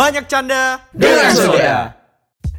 Banyak 0.00 0.32
canda 0.32 0.80
Dengan 0.96 1.28
Soda. 1.36 1.92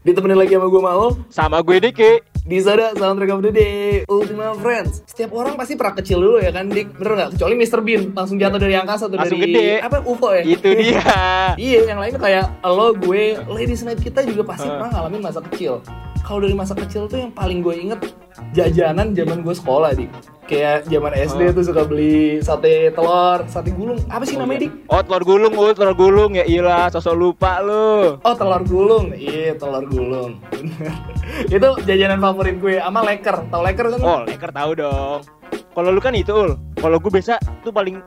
Ditemenin 0.06 0.38
lagi 0.38 0.54
sama 0.54 0.70
gue 0.70 0.82
Maul 0.86 1.10
Sama 1.34 1.58
gue 1.66 1.82
Diki. 1.82 2.22
Di 2.46 2.62
Soda 2.62 2.94
Soundtrack 2.94 3.34
of 3.34 3.42
the 3.42 3.50
Day 3.50 4.06
Ultima 4.06 4.54
Friends 4.62 5.02
Setiap 5.10 5.34
orang 5.34 5.58
pasti 5.58 5.74
pernah 5.74 5.98
kecil 5.98 6.22
dulu 6.22 6.38
ya 6.38 6.54
kan 6.54 6.70
Dik 6.70 7.02
Bener 7.02 7.14
gak? 7.18 7.30
Kecuali 7.34 7.58
Mr. 7.58 7.82
Bean 7.82 8.14
Langsung 8.14 8.38
jatuh 8.38 8.62
dari 8.62 8.78
angkasa 8.78 9.10
atau 9.10 9.18
Langsung 9.18 9.42
dari 9.42 9.58
gede. 9.58 9.82
Apa 9.82 10.06
UFO 10.06 10.30
ya? 10.38 10.44
Itu 10.46 10.70
dia. 10.86 11.02
Iya 11.58 11.80
yang 11.90 11.98
lain 11.98 12.14
kayak 12.22 12.62
Lo, 12.62 12.94
gue, 12.94 13.42
ladies 13.50 13.82
night 13.82 13.98
kita 13.98 14.22
juga 14.22 14.46
pasti 14.46 14.70
pernah 14.70 14.94
ngalamin 14.94 15.22
masa 15.26 15.42
kecil 15.42 15.82
Kalau 16.32 16.48
dari 16.48 16.56
masa 16.56 16.72
kecil 16.72 17.12
tuh 17.12 17.28
yang 17.28 17.36
paling 17.36 17.60
gue 17.60 17.76
inget 17.76 18.00
Jajanan 18.56 19.12
zaman 19.12 19.44
gue 19.44 19.52
sekolah 19.52 19.92
Dik 19.92 20.08
Kayak 20.48 20.88
zaman 20.88 21.12
SD 21.12 21.52
tuh 21.52 21.64
suka 21.68 21.84
beli 21.84 22.40
sate 22.40 22.88
telur, 22.96 23.44
sate 23.52 23.76
gulung 23.76 24.00
Apa 24.08 24.24
sih 24.24 24.40
namanya 24.40 24.64
Dik? 24.64 24.88
Oh 24.88 25.04
telur 25.04 25.28
gulung, 25.28 25.52
oh 25.60 25.76
telur 25.76 25.92
gulung 25.92 26.32
ya 26.40 26.48
iyalah, 26.48 26.88
sosok 26.88 27.20
lupa 27.20 27.60
lu. 27.60 28.16
Oh 28.24 28.36
telur 28.40 28.64
gulung, 28.64 29.12
iya 29.12 29.60
telur 29.60 29.84
gulung. 29.92 30.40
Itu 31.56 31.70
jajanan 31.84 32.24
favorit 32.24 32.64
gue 32.64 32.80
sama 32.80 33.04
leker. 33.04 33.52
Tahu 33.52 33.62
leker 33.68 33.86
kan? 33.92 34.00
Oh, 34.00 34.20
leker 34.24 34.52
tahu 34.56 34.72
dong. 34.76 35.20
Kalau 35.52 35.90
lu 35.92 36.00
kan 36.04 36.16
itu, 36.16 36.32
Ul. 36.32 36.56
Kalau 36.80 37.00
gue 37.00 37.12
biasa 37.12 37.40
tuh 37.64 37.72
paling 37.72 38.00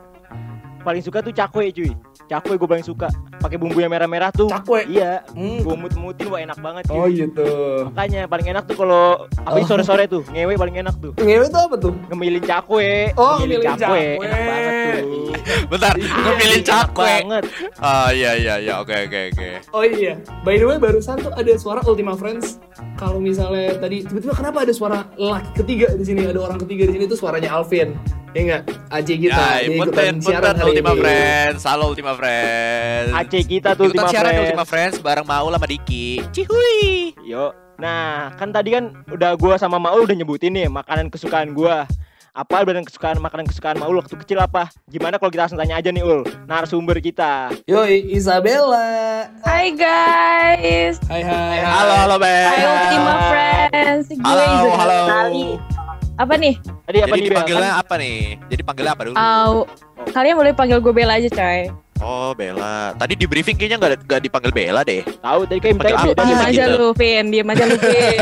paling 0.85 1.01
suka 1.01 1.25
tuh 1.25 1.33
cakwe 1.33 1.73
cuy. 1.73 1.93
Cakwe 2.29 2.61
gue 2.61 2.69
paling 2.69 2.85
suka. 2.85 3.09
Pakai 3.45 3.61
bumbu 3.61 3.77
yang 3.77 3.93
merah-merah 3.93 4.33
tuh. 4.33 4.49
Cakwe? 4.49 4.89
Iya. 4.89 5.21
Hmm. 5.37 5.61
Gue 5.61 5.77
mut-mutin 5.77 6.33
wah 6.33 6.41
enak 6.41 6.57
banget 6.65 6.89
cuy. 6.89 6.97
Oh 6.97 7.05
gitu. 7.13 7.49
Makanya 7.93 8.25
paling 8.25 8.47
enak 8.57 8.65
tuh 8.65 8.77
kalau 8.81 9.29
apa 9.37 9.61
Oh. 9.61 9.69
sore-sore 9.69 10.09
tuh, 10.09 10.25
ngewe 10.33 10.57
paling 10.57 10.81
enak 10.81 10.97
tuh. 10.97 11.13
Ngewe 11.21 11.45
itu 11.53 11.59
apa 11.61 11.77
tuh? 11.77 11.93
Ngemilin 12.09 12.41
cakwe. 12.41 13.13
Oh, 13.21 13.37
Ngemilin 13.37 13.61
ngemilin 13.61 13.77
cakwe. 13.77 14.05
Enak 14.17 14.41
banget 14.49 14.73
tuh. 14.73 15.33
Bentar, 15.77 15.93
ngemilin 16.01 16.57
Enak 16.57 16.65
cakwe 16.65 17.13
banget. 17.21 17.45
Ah 17.77 18.09
iya 18.17 18.33
iya 18.33 18.55
iya 18.65 18.75
oke 18.81 18.97
oke 18.97 19.21
oke 19.37 19.49
Oh 19.77 19.85
iya. 19.85 20.17
By 20.41 20.57
the 20.57 20.65
way 20.65 20.81
barusan 20.81 21.21
tuh 21.21 21.33
ada 21.37 21.53
suara 21.61 21.85
Ultima 21.85 22.17
Friends. 22.17 22.57
Kalau 22.97 23.21
misalnya 23.21 23.77
tadi 23.77 24.09
tiba-tiba 24.09 24.33
kenapa 24.33 24.65
ada 24.65 24.73
suara 24.73 25.05
laki 25.21 25.61
ketiga 25.61 25.93
di 25.93 26.05
sini? 26.09 26.25
Ada 26.25 26.41
orang 26.41 26.57
ketiga 26.65 26.89
di 26.89 26.97
sini 26.97 27.05
tuh 27.05 27.21
suaranya 27.21 27.53
Alvin. 27.53 27.93
Ya 28.35 28.41
enggak? 28.43 28.63
Aji 28.91 29.15
kita. 29.15 29.47
Ya, 29.63 29.71
ikutan 29.71 30.19
siaran 30.19 30.59
Ultima 30.59 30.91
ini. 30.91 31.01
Friends 31.07 31.63
Halo 31.63 31.95
Ultima 31.95 32.13
Friends 32.19 33.15
Aceh 33.15 33.43
kita 33.47 33.79
tuh 33.79 33.87
Ikutan 33.87 33.95
Ultima 33.95 34.11
siaran 34.11 34.31
Friends. 34.35 34.43
Ultima 34.51 34.65
Friends 34.67 34.97
bareng 34.99 35.23
Maul 35.23 35.55
sama 35.55 35.67
Diki 35.71 36.19
Cihui 36.35 37.15
Yo. 37.23 37.55
Nah, 37.79 38.35
kan 38.35 38.51
tadi 38.51 38.75
kan 38.75 38.91
udah 39.07 39.39
gua 39.39 39.55
sama 39.55 39.79
Maul 39.79 40.11
udah 40.11 40.19
nyebutin 40.19 40.51
nih 40.51 40.67
makanan 40.67 41.15
kesukaan 41.15 41.55
gua. 41.55 41.87
Apa 42.35 42.67
dan 42.67 42.83
kesukaan 42.83 43.23
makanan 43.23 43.47
kesukaan 43.47 43.79
Maul 43.79 44.03
waktu 44.03 44.19
kecil 44.19 44.43
apa? 44.43 44.67
Gimana 44.91 45.23
kalau 45.23 45.31
kita 45.31 45.47
langsung 45.47 45.59
tanya 45.63 45.79
aja 45.79 45.95
nih 45.95 46.03
Ul, 46.03 46.27
narasumber 46.51 46.99
kita. 46.99 47.55
Yoi, 47.71 48.11
Isabella. 48.11 49.31
Hai 49.47 49.71
guys, 49.71 50.99
Hai 51.07 51.23
hai. 51.23 51.63
Halo 51.63 51.95
halo 51.95 52.17
Bel 52.19 52.51
hai 52.51 52.63
Ultima 52.67 53.15
Friends. 53.31 54.07
Gue 54.11 54.27
Halo 54.27 54.43
Isabella 54.43 54.75
halo 54.83 54.99
Tali. 55.07 55.74
Apa 56.15 56.39
nih? 56.39 56.55
Tadi 56.87 56.99
apa 57.03 57.15
Jadi 57.15 57.27
dipanggilnya 57.27 57.71
apa 57.75 57.95
nih? 57.99 58.19
Jadi 58.47 58.63
panggilnya 58.63 58.93
apa 58.95 59.03
dulu? 59.03 59.15
Au, 59.19 59.67
kalian 60.15 60.35
boleh 60.39 60.53
panggil 60.55 60.79
gue 60.79 60.93
Bella 60.95 61.19
aja 61.19 61.27
coy. 61.29 61.61
Oh 62.03 62.35
Bella 62.35 62.91
Tadi 62.99 63.15
di 63.15 63.23
briefing 63.25 63.55
kayaknya 63.55 63.79
nggak 63.79 64.11
nggak 64.11 64.23
dipanggil 64.27 64.51
Bella 64.51 64.83
deh 64.83 65.07
Tahu 65.23 65.47
tadi 65.47 65.59
kayak 65.63 65.75
minta 65.79 65.95
apa 65.95 66.11
Diam 66.27 66.43
aja 66.43 66.65
gitu? 66.67 66.75
lu, 66.75 66.89
Vin. 66.93 67.25
Diam 67.31 67.49
aja 67.49 67.65
lu, 67.65 67.77
Vin. 67.79 68.19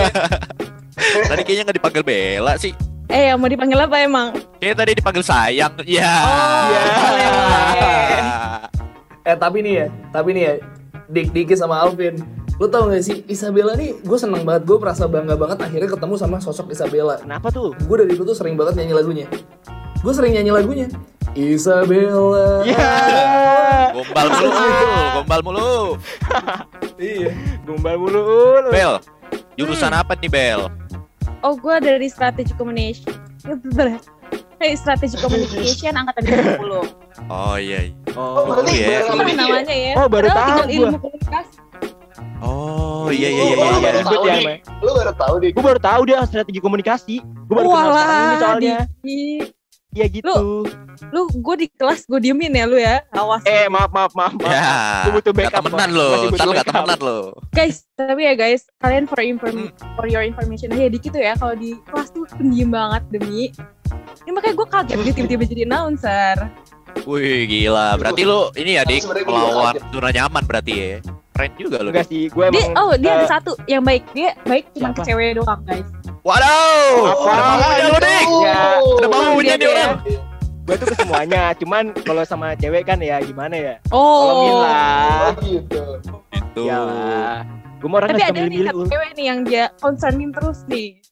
Tadi 1.32 1.40
kayaknya 1.42 1.62
nggak 1.66 1.76
dipanggil 1.80 2.02
Bella 2.04 2.52
sih 2.56 2.72
eh, 3.08 3.28
yang 3.28 3.36
mau 3.36 3.48
dipanggil 3.48 3.76
apa 3.76 3.96
emang? 4.00 4.32
Kayaknya 4.56 4.76
tadi 4.78 4.92
dipanggil 4.96 5.20
sayang 5.20 5.72
Ya 5.84 6.08
Oh, 6.24 6.64
Ya. 6.72 6.82
boleh, 7.04 7.28
boleh. 7.28 8.08
Eh 9.22 9.36
tapi 9.36 9.58
nih 9.60 9.74
ya, 9.76 9.86
tapi 10.08 10.28
nih 10.32 10.42
ya, 10.42 10.54
Dik 11.06 11.26
Diki 11.30 11.54
sama 11.54 11.76
Alvin. 11.78 12.16
Lu 12.62 12.70
tau 12.70 12.86
gak 12.86 13.02
sih, 13.02 13.26
Isabella 13.26 13.74
nih 13.74 13.98
gue 14.06 14.18
seneng 14.22 14.46
banget, 14.46 14.62
gue 14.70 14.78
merasa 14.78 15.10
bangga 15.10 15.34
banget 15.34 15.58
akhirnya 15.66 15.98
ketemu 15.98 16.14
sama 16.14 16.38
sosok 16.38 16.70
Isabella. 16.70 17.18
Kenapa 17.18 17.50
tuh? 17.50 17.74
Gue 17.90 18.06
dari 18.06 18.14
dulu 18.14 18.30
tuh 18.30 18.38
sering 18.38 18.54
banget 18.54 18.78
nyanyi 18.78 18.94
lagunya. 18.94 19.26
Gue 19.98 20.14
sering 20.14 20.38
nyanyi 20.38 20.54
lagunya. 20.54 20.86
Isabella. 21.34 22.62
Ya. 22.62 22.86
Gombal 23.98 24.26
mulu 24.30 24.54
Gombal 25.18 25.40
mulu 25.42 25.74
Iya. 27.02 27.34
Gombal 27.66 27.98
mulu 27.98 28.22
Ul. 28.22 28.64
Bel 28.70 29.02
Jurusan 29.58 29.90
apa 29.90 30.14
nih 30.14 30.30
Bel? 30.30 30.70
Oh, 31.42 31.58
gue 31.58 31.76
dari 31.82 32.06
Strategic 32.06 32.54
Communication. 32.54 33.10
Ya. 33.74 33.98
Hey, 34.62 34.78
Strategic 34.78 35.18
Communication 35.18 35.98
angkatan 35.98 36.30
20. 36.62 37.26
Oh 37.26 37.58
iya 37.58 37.90
iya. 37.90 37.94
Oh, 38.14 38.46
berarti 38.46 38.72
iya. 38.78 39.02
ya? 39.02 39.34
namanya 39.34 39.74
ya? 39.74 39.92
Oh, 39.98 40.06
baru 40.06 40.30
Padahal 40.30 40.62
tahu 40.62 40.70
ilmu. 40.70 40.98
Oh 43.02 43.10
iya 43.10 43.28
iya 43.28 43.42
iya 43.42 43.56
Oh, 43.58 43.66
iya. 43.66 43.80
baru 43.82 43.98
iya. 43.98 44.04
tahu, 44.06 44.22
ya. 44.24 44.54
Lu 44.78 44.90
baru 44.94 45.12
tahu 45.12 45.34
dik 45.38 45.50
Gue 45.52 45.64
baru 45.64 45.80
tahu 45.80 46.00
dia 46.06 46.18
strategi 46.22 46.60
komunikasi. 46.60 47.14
Gue 47.20 47.54
baru 47.54 47.68
kenal 47.68 47.90
sekarang 47.90 48.22
ini 48.22 48.36
soalnya. 48.38 48.76
Iya 49.92 50.06
gitu. 50.08 50.64
Lu, 51.12 51.28
gue 51.28 51.54
di 51.58 51.66
kelas 51.68 52.08
gue 52.08 52.16
diemin 52.16 52.48
ya 52.48 52.64
lu 52.64 52.80
ya. 52.80 53.04
Awas. 53.12 53.44
Eh, 53.44 53.68
maaf 53.68 53.92
maaf 53.92 54.16
maaf. 54.16 54.32
maaf. 54.32 54.48
Ya. 54.48 54.64
Gua 55.04 55.12
butuh 55.20 55.32
Gak 55.32 55.52
backup, 55.52 55.62
temenan 55.68 55.84
Bang. 55.84 55.92
lo. 55.92 56.08
Ntar 56.32 56.46
lo 56.48 56.52
gak 56.54 56.66
temenan 56.66 56.98
lo. 57.00 57.18
guys 57.52 57.76
tapi 57.92 58.24
ya 58.24 58.32
guys 58.32 58.64
kalian 58.80 59.04
for 59.04 59.20
inform 59.20 59.68
for 59.94 60.08
your 60.08 60.24
information 60.24 60.72
aja 60.72 60.88
dikit 60.88 61.12
tuh 61.12 61.20
ya 61.20 61.36
kalau 61.36 61.52
di 61.52 61.76
kelas 61.86 62.08
tuh 62.10 62.24
pendiam 62.34 62.72
banget 62.72 63.02
demi 63.12 63.52
ini 64.24 64.30
makanya 64.32 64.54
gue 64.56 64.66
kaget 64.66 64.96
dia 64.98 65.12
tiba-tiba 65.14 65.44
jadi 65.46 65.62
announcer 65.68 66.36
Wih 67.04 67.48
gila. 67.48 67.96
Berarti 67.96 68.22
lo 68.22 68.52
ini 68.54 68.76
ya 68.76 68.84
Tapi 68.84 69.00
dik 69.00 69.24
melawan 69.24 69.74
zona 69.90 70.10
nyaman 70.12 70.42
berarti 70.44 70.72
ya. 70.72 70.96
Keren 71.32 71.50
juga 71.56 71.76
lo. 71.80 71.88
Enggak 71.90 72.06
sih, 72.06 72.28
gue 72.28 72.44
dia 72.52 72.60
emang 72.60 72.76
oh 72.76 72.92
dia 72.94 73.10
ada 73.12 73.24
eh, 73.24 73.30
satu 73.30 73.52
yang 73.64 73.82
baik 73.82 74.04
dia 74.12 74.36
baik 74.44 74.68
cuma 74.76 74.92
ke 74.92 75.00
cewek 75.02 75.36
doang 75.36 75.60
guys 75.64 75.88
Waduh. 76.22 77.10
Apa? 77.10 77.30
Ada 77.34 77.42
maunya 77.42 77.82
lo 77.82 77.98
dik. 77.98 78.26
Ya, 78.46 78.60
Ada 78.78 79.06
maunya 79.10 79.42
dia 79.42 79.56
nih 79.58 79.68
orang. 79.74 79.92
gue 80.62 80.74
tuh 80.78 80.86
ke 80.86 80.94
semuanya. 80.94 81.42
Cuman 81.58 81.84
kalau 82.06 82.22
sama 82.22 82.54
cewek 82.54 82.86
kan 82.86 83.02
ya 83.02 83.18
gimana 83.18 83.54
ya? 83.58 83.74
oh 83.90 84.22
Tolongin 84.22 84.54
lah. 84.62 85.18
Oh 85.18 85.30
gitu 85.42 85.82
Itu. 86.30 86.60
Iyalah. 86.62 87.42
Gue 87.82 87.88
mau 87.90 87.98
orang 87.98 88.14
tapi 88.14 88.22
ada 88.22 88.40
nih 88.46 88.70
cewek 88.70 89.10
nih 89.18 89.24
yang 89.26 89.38
dia 89.42 89.64
concernin 89.82 90.30
terus 90.30 90.62
nih. 90.70 91.02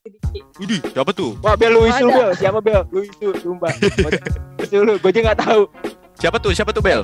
Widih, 0.63 0.79
siapa 0.95 1.11
tuh? 1.11 1.35
Wah, 1.43 1.59
Bel 1.59 1.75
lu 1.75 1.91
isu. 1.91 2.07
Bel. 2.07 2.31
Siapa 2.39 2.63
Bel? 2.63 2.87
Lu 2.95 3.03
isu, 3.03 3.35
sumpah. 3.43 3.75
Isu 4.63 4.87
lu, 4.87 4.95
gue 5.03 5.11
aja 5.11 5.21
nggak 5.27 5.41
tahu. 5.43 5.67
Siapa 6.15 6.39
tuh? 6.39 6.55
Siapa 6.55 6.71
tuh 6.71 6.79
Bel? 6.79 7.03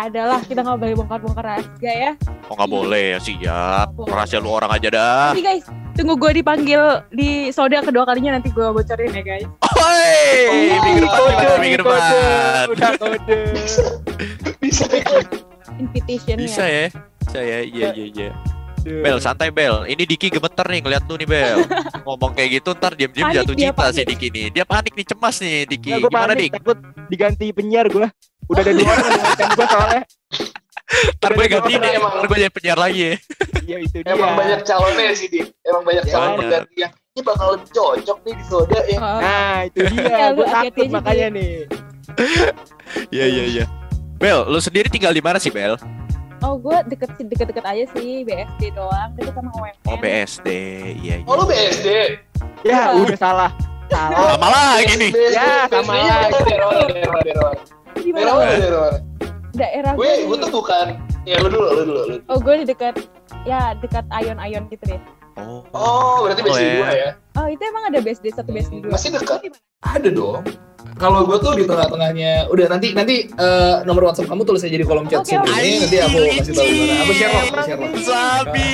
Adalah 0.00 0.38
kita 0.40 0.60
nggak 0.60 0.78
boleh 0.78 0.94
bongkar-bongkar 0.96 1.44
rahasia 1.44 1.92
ya 1.92 2.12
Oh 2.46 2.54
nggak 2.54 2.70
boleh 2.70 3.04
ya 3.12 3.18
siap. 3.18 3.92
Rahasia 3.98 4.38
lu 4.38 4.48
orang 4.48 4.70
aja 4.70 4.88
dah. 4.88 5.24
nanti 5.30 5.42
guys 5.42 5.64
tunggu 5.92 6.14
gue 6.16 6.38
dipanggil 6.38 6.78
di 7.10 7.28
soda 7.50 7.82
kedua 7.82 8.06
kalinya 8.06 8.34
nanti 8.34 8.48
gue 8.48 8.62
bocorin 8.64 9.10
ya 9.10 9.20
guys 9.20 9.48
Oi, 9.74 10.14
Oh, 10.46 10.54
minggu 10.80 11.00
depan 11.02 11.18
Kode, 11.18 11.34
gimana 11.34 11.58
minggu 11.58 11.78
depan? 11.78 12.00
Udah 12.68 12.90
kode. 12.94 13.38
Bisa 14.62 14.84
invitationnya 15.76 16.38
Bisa 16.40 16.64
ya? 16.64 16.86
Bisa 17.20 17.38
ya? 17.40 17.58
Iya 17.60 17.88
iya 17.92 18.06
iya. 18.08 18.30
Bel 18.80 19.18
santai 19.18 19.50
Bel. 19.50 19.84
Ini 19.84 20.02
Diki 20.02 20.30
gemeter 20.30 20.64
nih 20.64 20.80
ngeliat 20.80 21.04
lu 21.04 21.14
nih 21.14 21.28
Bel. 21.28 21.58
Ngomong 22.06 22.32
kayak 22.32 22.50
gitu 22.56 22.70
ntar 22.72 22.94
diam-diam 22.94 23.28
jatuh 23.28 23.52
cinta 23.52 23.74
panik. 23.76 23.94
si 23.94 24.02
Diki 24.06 24.28
nih. 24.30 24.46
Dia 24.50 24.64
panik 24.64 24.92
nih 24.94 25.06
cemas 25.06 25.36
nih 25.38 25.66
Diki. 25.66 25.90
Gue 25.92 26.08
Gimana 26.08 26.32
panik, 26.32 26.40
Dik? 26.40 26.50
takut 26.56 26.78
diganti 27.06 27.46
penyiar 27.52 27.86
gue. 27.86 28.06
Udah 28.48 28.62
ada 28.62 28.72
dua 28.72 28.88
orang 28.88 29.12
yang 29.12 29.50
gue 29.52 29.66
soalnya. 29.66 30.02
Ntar 31.18 31.30
gue 31.30 31.46
ganti 31.46 31.68
Emang- 31.70 31.82
nih. 31.84 31.92
emang- 31.94 32.12
Ntar 32.14 32.26
gue 32.26 32.38
jadi 32.38 32.52
penyiar 32.52 32.78
lagi 32.78 33.00
ya. 33.00 33.14
Iya 33.60 33.76
itu 33.78 33.96
dia. 34.00 34.08
Emang 34.08 34.32
banyak 34.34 34.60
calonnya 34.64 35.12
sih 35.12 35.28
dik 35.28 35.46
Emang 35.60 35.84
banyak 35.84 36.02
Ya, 36.02 36.12
calon 36.14 36.30
pengganti 36.38 36.74
yang 36.78 36.92
Ini 37.12 37.20
bakal 37.20 37.46
lebih 37.52 37.68
cocok 37.68 38.18
nih 38.22 38.32
di 38.32 38.44
soda 38.46 38.80
ya 38.86 38.96
Oh. 38.96 39.18
Nah 39.18 39.56
itu 39.62 39.78
Ya, 39.84 39.92
dia. 39.92 40.26
lu 40.30 40.34
gue 40.34 40.46
takut 40.48 40.86
makanya 40.88 41.26
nih. 41.30 41.52
Iya 43.10 43.26
iya 43.26 43.44
iya. 43.46 43.64
Bel, 44.16 44.48
lu 44.48 44.58
sendiri 44.58 44.88
tinggal 44.88 45.12
di 45.12 45.20
mana 45.20 45.36
sih 45.36 45.50
Bel? 45.50 45.76
Oh, 46.38 46.54
gue 46.56 46.76
deket 46.86 47.10
deket-deket 47.18 47.64
aja 47.64 47.84
sih 47.92 48.22
BSD 48.22 48.70
doang, 48.72 49.10
deket 49.12 49.34
sama 49.34 49.50
UMN. 49.52 49.74
Oh 49.84 49.98
BSD, 49.98 50.48
iya 50.96 51.14
iya. 51.18 51.26
Oh 51.26 51.34
lu 51.34 51.44
BSD 51.44 51.88
Ya 52.62 52.88
Apa? 52.88 53.02
udah 53.02 53.18
salah. 53.18 53.50
Salah. 53.88 54.34
Sama 54.34 54.48
lagi 54.48 54.94
nih. 54.96 55.10
Ya, 55.28 55.66
sama 55.66 55.92
-nya 55.94 56.14
lagi. 56.22 57.62
Di 57.98 58.10
daerah 58.10 58.32
mana? 58.32 58.44
mana 58.44 58.56
daerah 58.56 58.90
Daerah 59.50 59.92
gue 59.92 60.10
gue. 60.24 60.36
tuh 60.38 60.50
bukan 60.52 60.86
ya 61.24 61.36
lu 61.38 61.48
dulu 61.48 61.66
lu 61.68 61.82
dulu 61.82 62.00
lu 62.00 62.02
dulu. 62.08 62.16
Oh, 62.26 62.38
gue 62.38 62.54
di 62.58 62.66
dekat 62.66 62.94
ya 63.42 63.74
dekat 63.74 64.04
Ayon-Ayon 64.08 64.66
gitu 64.68 64.84
deh. 64.86 65.00
Oh. 65.36 65.62
oh 65.70 66.16
berarti 66.22 66.42
BSD 66.42 66.50
Oh, 66.52 66.58
ya. 66.58 66.74
dua 66.74 66.90
ya 66.92 67.10
Oh, 67.34 67.46
itu 67.46 67.62
emang 67.62 67.84
ada 67.86 67.98
BSD 67.98 68.26
satu 68.30 68.50
BSD 68.50 68.74
dua. 68.82 68.90
Masih 68.92 69.14
dekat? 69.14 69.38
Ada 69.80 70.08
dong. 70.10 70.42
Kalau 70.98 71.22
gue 71.22 71.38
tuh 71.38 71.52
di 71.54 71.64
tengah-tengahnya, 71.64 72.50
udah 72.50 72.66
nanti 72.66 72.90
nanti 72.90 73.30
eh, 73.30 73.76
nomor 73.86 74.10
WhatsApp 74.10 74.26
kamu 74.26 74.42
tulis 74.42 74.66
aja 74.66 74.74
di 74.74 74.82
kolom 74.82 75.06
chat 75.06 75.22
Oke, 75.22 75.30
sini. 75.30 75.78
Nanti 75.78 75.96
aku 76.02 76.18
kasih 76.42 76.52
tahu 76.58 76.66
gimana. 76.66 76.94
Aku 76.98 77.12
share 77.14 77.30
lo, 77.30 77.40
aku 77.40 77.60
share 77.62 77.78
lo. 77.78 77.86
Sabi. 78.02 78.70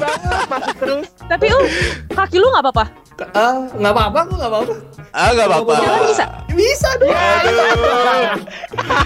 banget 0.00 0.48
masuk 0.48 0.76
terus. 0.80 1.06
Tapi 1.28 1.46
uh, 1.52 1.64
kaki 2.12 2.36
lu 2.40 2.46
nggak 2.52 2.64
apa-apa. 2.68 2.84
Ah, 3.32 3.56
nggak 3.72 3.92
apa-apa, 3.92 4.18
aku 4.24 4.32
nggak 4.36 4.50
apa-apa. 4.52 4.74
Ah 5.10 5.34
gak 5.34 5.48
apa-apa. 5.50 5.74
Jalan 5.82 6.02
bisa. 6.06 6.24
Bisa 6.54 6.90
dong. 7.02 7.10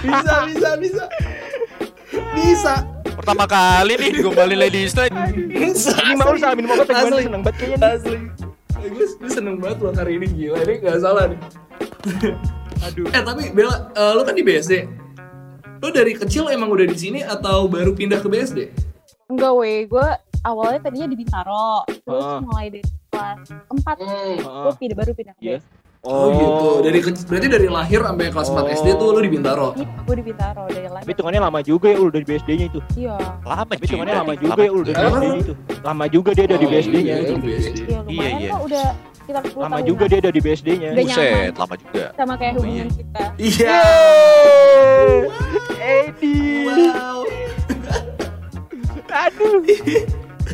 Bisa, 0.05 0.33
bisa, 0.45 0.69
bisa. 0.77 1.03
Bisa. 2.35 2.73
pertama 3.15 3.47
kali 3.47 3.95
nih 3.95 4.21
gombalin 4.21 4.59
Ladies 4.59 4.93
Night. 4.93 5.15
Ini 5.33 6.13
mau 6.19 6.35
salah 6.35 6.53
minum 6.53 6.77
obat 6.77 6.91
Asli. 6.93 7.25
seneng 7.25 7.41
banget 7.41 7.55
kayaknya. 7.57 7.87
Asli. 7.95 8.17
Gue, 8.85 9.05
gue 9.17 9.31
seneng 9.33 9.55
banget 9.57 9.77
loh 9.81 9.93
hari 9.97 10.21
ini 10.21 10.27
gila. 10.29 10.61
Ini 10.61 10.73
gak 10.83 10.99
salah 11.01 11.23
nih. 11.31 11.39
Aduh. 12.85 13.07
Eh 13.07 13.21
tapi 13.21 13.43
Bella, 13.49 13.91
eh, 13.91 14.11
lu 14.13 14.21
kan 14.21 14.33
di 14.33 14.43
BSD. 14.43 14.73
Lu 15.77 15.89
dari 15.89 16.13
kecil 16.13 16.49
emang 16.49 16.69
udah 16.69 16.85
di 16.85 16.95
sini 16.95 17.19
atau 17.21 17.65
baru 17.65 17.91
pindah 17.91 18.19
ke 18.19 18.27
BSD? 18.27 18.59
Enggak 19.25 19.51
weh, 19.53 19.85
gue 19.85 20.07
awalnya 20.41 20.79
tadinya 20.81 21.07
di 21.07 21.17
Bintaro, 21.17 21.81
terus 21.87 22.23
Ah. 22.23 22.37
mulai 22.39 22.69
dari 22.69 22.83
kelas 23.07 23.37
4 23.67 23.95
Hmm. 23.97 24.37
gue 24.37 24.73
pindah 24.77 24.97
baru 24.97 25.11
pindah 25.11 25.33
ke 25.33 25.41
Iya. 25.41 25.57
BSD. 25.57 25.83
Oh, 26.05 26.29
gitu. 26.29 26.69
Dari 26.85 26.99
kecil, 27.01 27.23
berarti 27.25 27.47
dari 27.49 27.65
lahir 27.67 27.97
sampai 27.99 28.29
kelas 28.29 28.47
4 28.47 28.65
SD 28.71 28.93
tuh 28.93 29.09
lu 29.09 29.19
di 29.19 29.31
Bintaro. 29.31 29.73
Iya, 29.73 29.89
gue 29.99 30.15
di 30.15 30.23
Bintaro 30.23 30.63
dari 30.67 30.77
Tapi 30.83 30.93
lahir. 30.93 31.07
hitungannya 31.09 31.41
lama 31.41 31.59
juga 31.59 31.87
ya 31.87 31.97
ul 31.97 32.09
dari 32.11 32.25
BSD-nya 32.27 32.65
itu. 32.67 32.79
Iya, 32.95 33.15
Lama 33.41 33.63
Tapi 33.67 33.81
hitungannya 33.81 34.15
lama 34.15 34.33
juga 34.35 34.61
ya 34.61 34.71
ul 34.71 34.83
dari 34.83 34.95
Lama. 34.95 35.09
BSD-nya 35.17 35.39
itu. 35.41 35.53
Lama 35.81 36.05
juga 36.05 36.29
dia 36.31 36.45
dari 36.45 36.61
Oh, 36.61 36.69
BSD-nya. 36.69 37.13
iya, 37.15 37.35
BSD. 37.35 37.77
iya 37.83 37.99
lumayan 38.05 38.37
iya. 38.37 38.49
kok 38.53 38.61
udah 38.63 38.85
sekitar 39.25 39.41
10 39.41 39.57
Lama 39.57 39.75
tahun 39.75 39.85
juga 39.89 40.03
dia 40.05 40.21
dari 40.21 40.39
BSD-nya. 40.39 40.89
Udah 40.93 41.03
Buset, 41.03 41.53
lama 41.57 41.75
juga. 41.81 42.05
sama 42.13 42.33
kayak 42.37 42.53
Oh, 42.53 42.61
hubungan 42.61 42.89
kita. 42.93 43.23
Iya. 43.41 43.79
Edi. 45.81 46.37
Wow. 46.69 47.19
Aduh. 49.25 49.59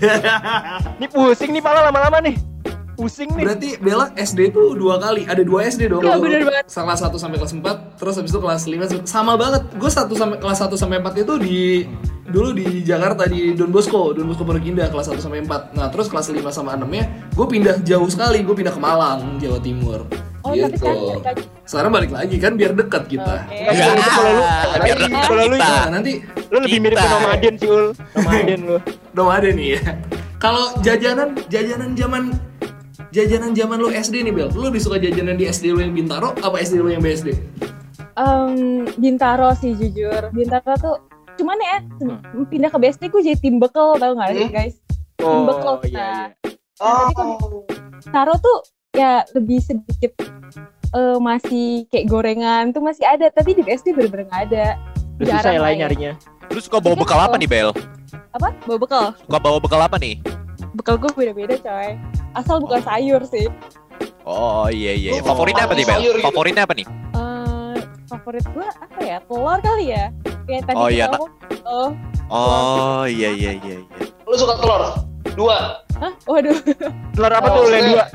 Ini 0.98 1.08
pusing 1.12 1.52
nih 1.52 1.62
pala 1.62 1.92
lama-lama 1.92 2.24
nih. 2.24 2.51
Pusing 3.02 3.34
nih. 3.34 3.44
Berarti 3.50 3.70
Bella 3.82 4.14
SD 4.14 4.54
tuh 4.54 4.78
dua 4.78 5.02
kali, 5.02 5.26
ada 5.26 5.42
dua 5.42 5.66
SD 5.66 5.90
dong. 5.90 6.06
Iya, 6.06 6.22
bener 6.22 6.46
banget. 6.46 6.66
Kelas 6.70 7.02
1 7.02 7.18
sampai 7.18 7.38
kelas 7.42 7.54
4, 7.58 7.98
terus 7.98 8.14
habis 8.22 8.30
itu 8.30 8.38
kelas 8.38 8.62
5 8.70 9.10
sama 9.10 9.34
banget. 9.42 9.66
Gue 9.74 9.90
satu 9.90 10.14
sampai 10.14 10.38
kelas 10.38 10.62
1 10.62 10.78
sampai 10.78 11.02
4 11.02 11.26
itu 11.26 11.34
di 11.42 11.60
dulu 12.30 12.54
di 12.54 12.86
Jakarta 12.86 13.26
di 13.26 13.58
Don 13.58 13.74
Bosco, 13.74 14.14
Don 14.14 14.30
Bosco 14.30 14.46
Pondok 14.46 14.62
Indah 14.62 14.94
kelas 14.94 15.10
1 15.10 15.18
sampai 15.18 15.42
4. 15.42 15.74
Nah, 15.74 15.90
terus 15.90 16.14
kelas 16.14 16.30
5 16.30 16.46
sama 16.54 16.78
6 16.78 16.86
nya 16.94 17.10
gue 17.34 17.46
pindah 17.50 17.82
jauh 17.82 18.06
sekali, 18.06 18.46
gue 18.46 18.54
pindah 18.54 18.74
ke 18.78 18.82
Malang, 18.82 19.42
Jawa 19.42 19.58
Timur. 19.58 20.06
Oh, 20.42 20.58
tapi 20.58 20.74
sekarang 20.78 21.02
balik 21.06 21.22
lagi. 21.26 21.44
Sekarang 21.66 21.92
balik 21.94 22.12
lagi 22.14 22.36
kan 22.38 22.54
biar 22.58 22.72
dekat 22.74 23.04
kita. 23.10 23.36
Tapi 23.46 23.78
kalau 23.78 23.98
itu 23.98 24.10
kalau 24.10 24.32
lu 24.34 24.44
biar 24.82 24.98
dekat 24.98 25.22
kalau 25.26 25.44
lu 25.46 25.56
kita. 25.58 25.82
Nanti 25.90 26.12
lu 26.50 26.58
lebih 26.62 26.80
mirip 26.82 26.98
ke 26.98 27.08
nomaden 27.10 27.54
sih 27.58 27.70
ul. 27.70 27.86
Nomaden 28.18 28.60
lu. 28.66 28.78
ada 29.30 29.50
nih 29.50 29.68
ya. 29.78 29.82
Kalau 30.42 30.66
jajanan 30.82 31.30
jajanan 31.54 31.94
zaman 31.94 32.34
jajanan 33.12 33.52
zaman 33.52 33.78
lu 33.78 33.90
SD 33.90 34.24
nih 34.24 34.34
Bel, 34.34 34.50
lu 34.50 34.66
lebih 34.66 34.80
suka 34.80 34.96
jajanan 34.98 35.36
di 35.36 35.46
SD 35.46 35.70
lu 35.70 35.80
yang 35.80 35.92
Bintaro 35.92 36.32
apa 36.38 36.58
SD 36.58 36.80
lu 36.80 36.90
yang 36.90 37.00
BSD? 37.00 37.36
Em, 38.14 38.52
Bintaro 38.96 39.52
sih 39.54 39.72
jujur. 39.74 40.32
Bintaro 40.32 40.74
tuh 40.76 40.96
cuman 41.34 41.58
ya 41.58 41.78
pindah 42.46 42.70
ke 42.70 42.78
BSD 42.78 43.04
gue 43.08 43.22
jadi 43.24 43.38
tim 43.38 43.56
bekel 43.58 43.96
tau 43.96 44.14
gak 44.14 44.30
sih 44.32 44.46
Hmm. 44.46 44.54
guys? 44.54 44.76
Tim 45.16 45.40
bekel 45.44 45.70
Oh 45.70 45.78
kita. 45.80 45.92
iya 45.92 46.08
iya. 46.08 46.26
Nah, 46.78 46.94
tapi 47.00 47.14
kalau 47.14 47.36
Oh. 47.36 47.64
Bintaro 48.02 48.34
tuh 48.38 48.58
ya 48.92 49.12
lebih 49.32 49.60
sedikit 49.60 50.12
eh, 50.92 51.18
masih 51.18 51.88
kayak 51.88 52.06
gorengan 52.06 52.70
tuh 52.70 52.82
masih 52.82 53.06
ada 53.06 53.28
tapi 53.30 53.54
di 53.54 53.62
BSD 53.62 53.92
bener-bener 53.92 54.28
gak 54.28 54.42
ada. 54.50 54.66
Udah 55.18 55.26
susah 55.30 55.38
Jarang 55.38 55.54
ya 55.54 55.58
lah 55.58 55.66
lain 55.66 55.74
ya. 55.74 55.82
nyarinya. 55.82 56.12
Lu 56.48 56.60
suka 56.60 56.78
bawa 56.78 56.96
bekal 56.98 57.16
apa 57.18 57.36
nih, 57.36 57.48
Bel? 57.48 57.70
Apa? 58.32 58.52
Bawa 58.66 58.78
bekal. 58.78 59.06
Suka 59.18 59.38
bawa 59.38 59.58
bekal 59.58 59.80
apa 59.80 59.96
nih? 59.96 60.20
Bekal 60.74 60.96
gue 60.98 61.12
beda-beda 61.12 61.56
coy. 61.58 62.00
Asal 62.32 62.60
bukan 62.60 62.80
sayur 62.80 63.22
sih. 63.24 63.48
Oh 64.22 64.68
iya 64.68 64.94
iya. 64.94 65.12
Oh, 65.16 65.26
Favoritnya 65.26 65.66
apa 65.66 65.74
nih, 65.74 65.84
Bel? 65.84 66.00
gitu. 66.00 66.22
Favoritnya 66.22 66.64
apa 66.64 66.74
nih? 66.74 66.88
Eh, 67.12 67.76
favorit 68.08 68.46
gue 68.48 68.68
apa 68.68 69.00
ya? 69.00 69.18
Telur 69.22 69.60
kali 69.60 69.86
ya. 69.90 70.06
Kayak 70.44 70.64
tadi 70.66 70.78
Oh, 70.78 70.90
iya, 70.90 71.06
ngomong, 71.08 71.32
Oh, 71.64 71.90
Oh 72.30 73.04
iya 73.04 73.30
iya 73.30 73.52
iya 73.58 73.76
iya. 73.80 74.04
Lu 74.24 74.36
suka 74.36 74.56
telur? 74.58 74.82
Dua. 75.32 75.80
hah? 75.96 76.12
Waduh. 76.26 76.56
Telur 77.12 77.32
apa 77.32 77.48
Oh, 77.50 77.56
tuh 77.62 77.72
yang 77.72 77.88
dua? 77.90 78.06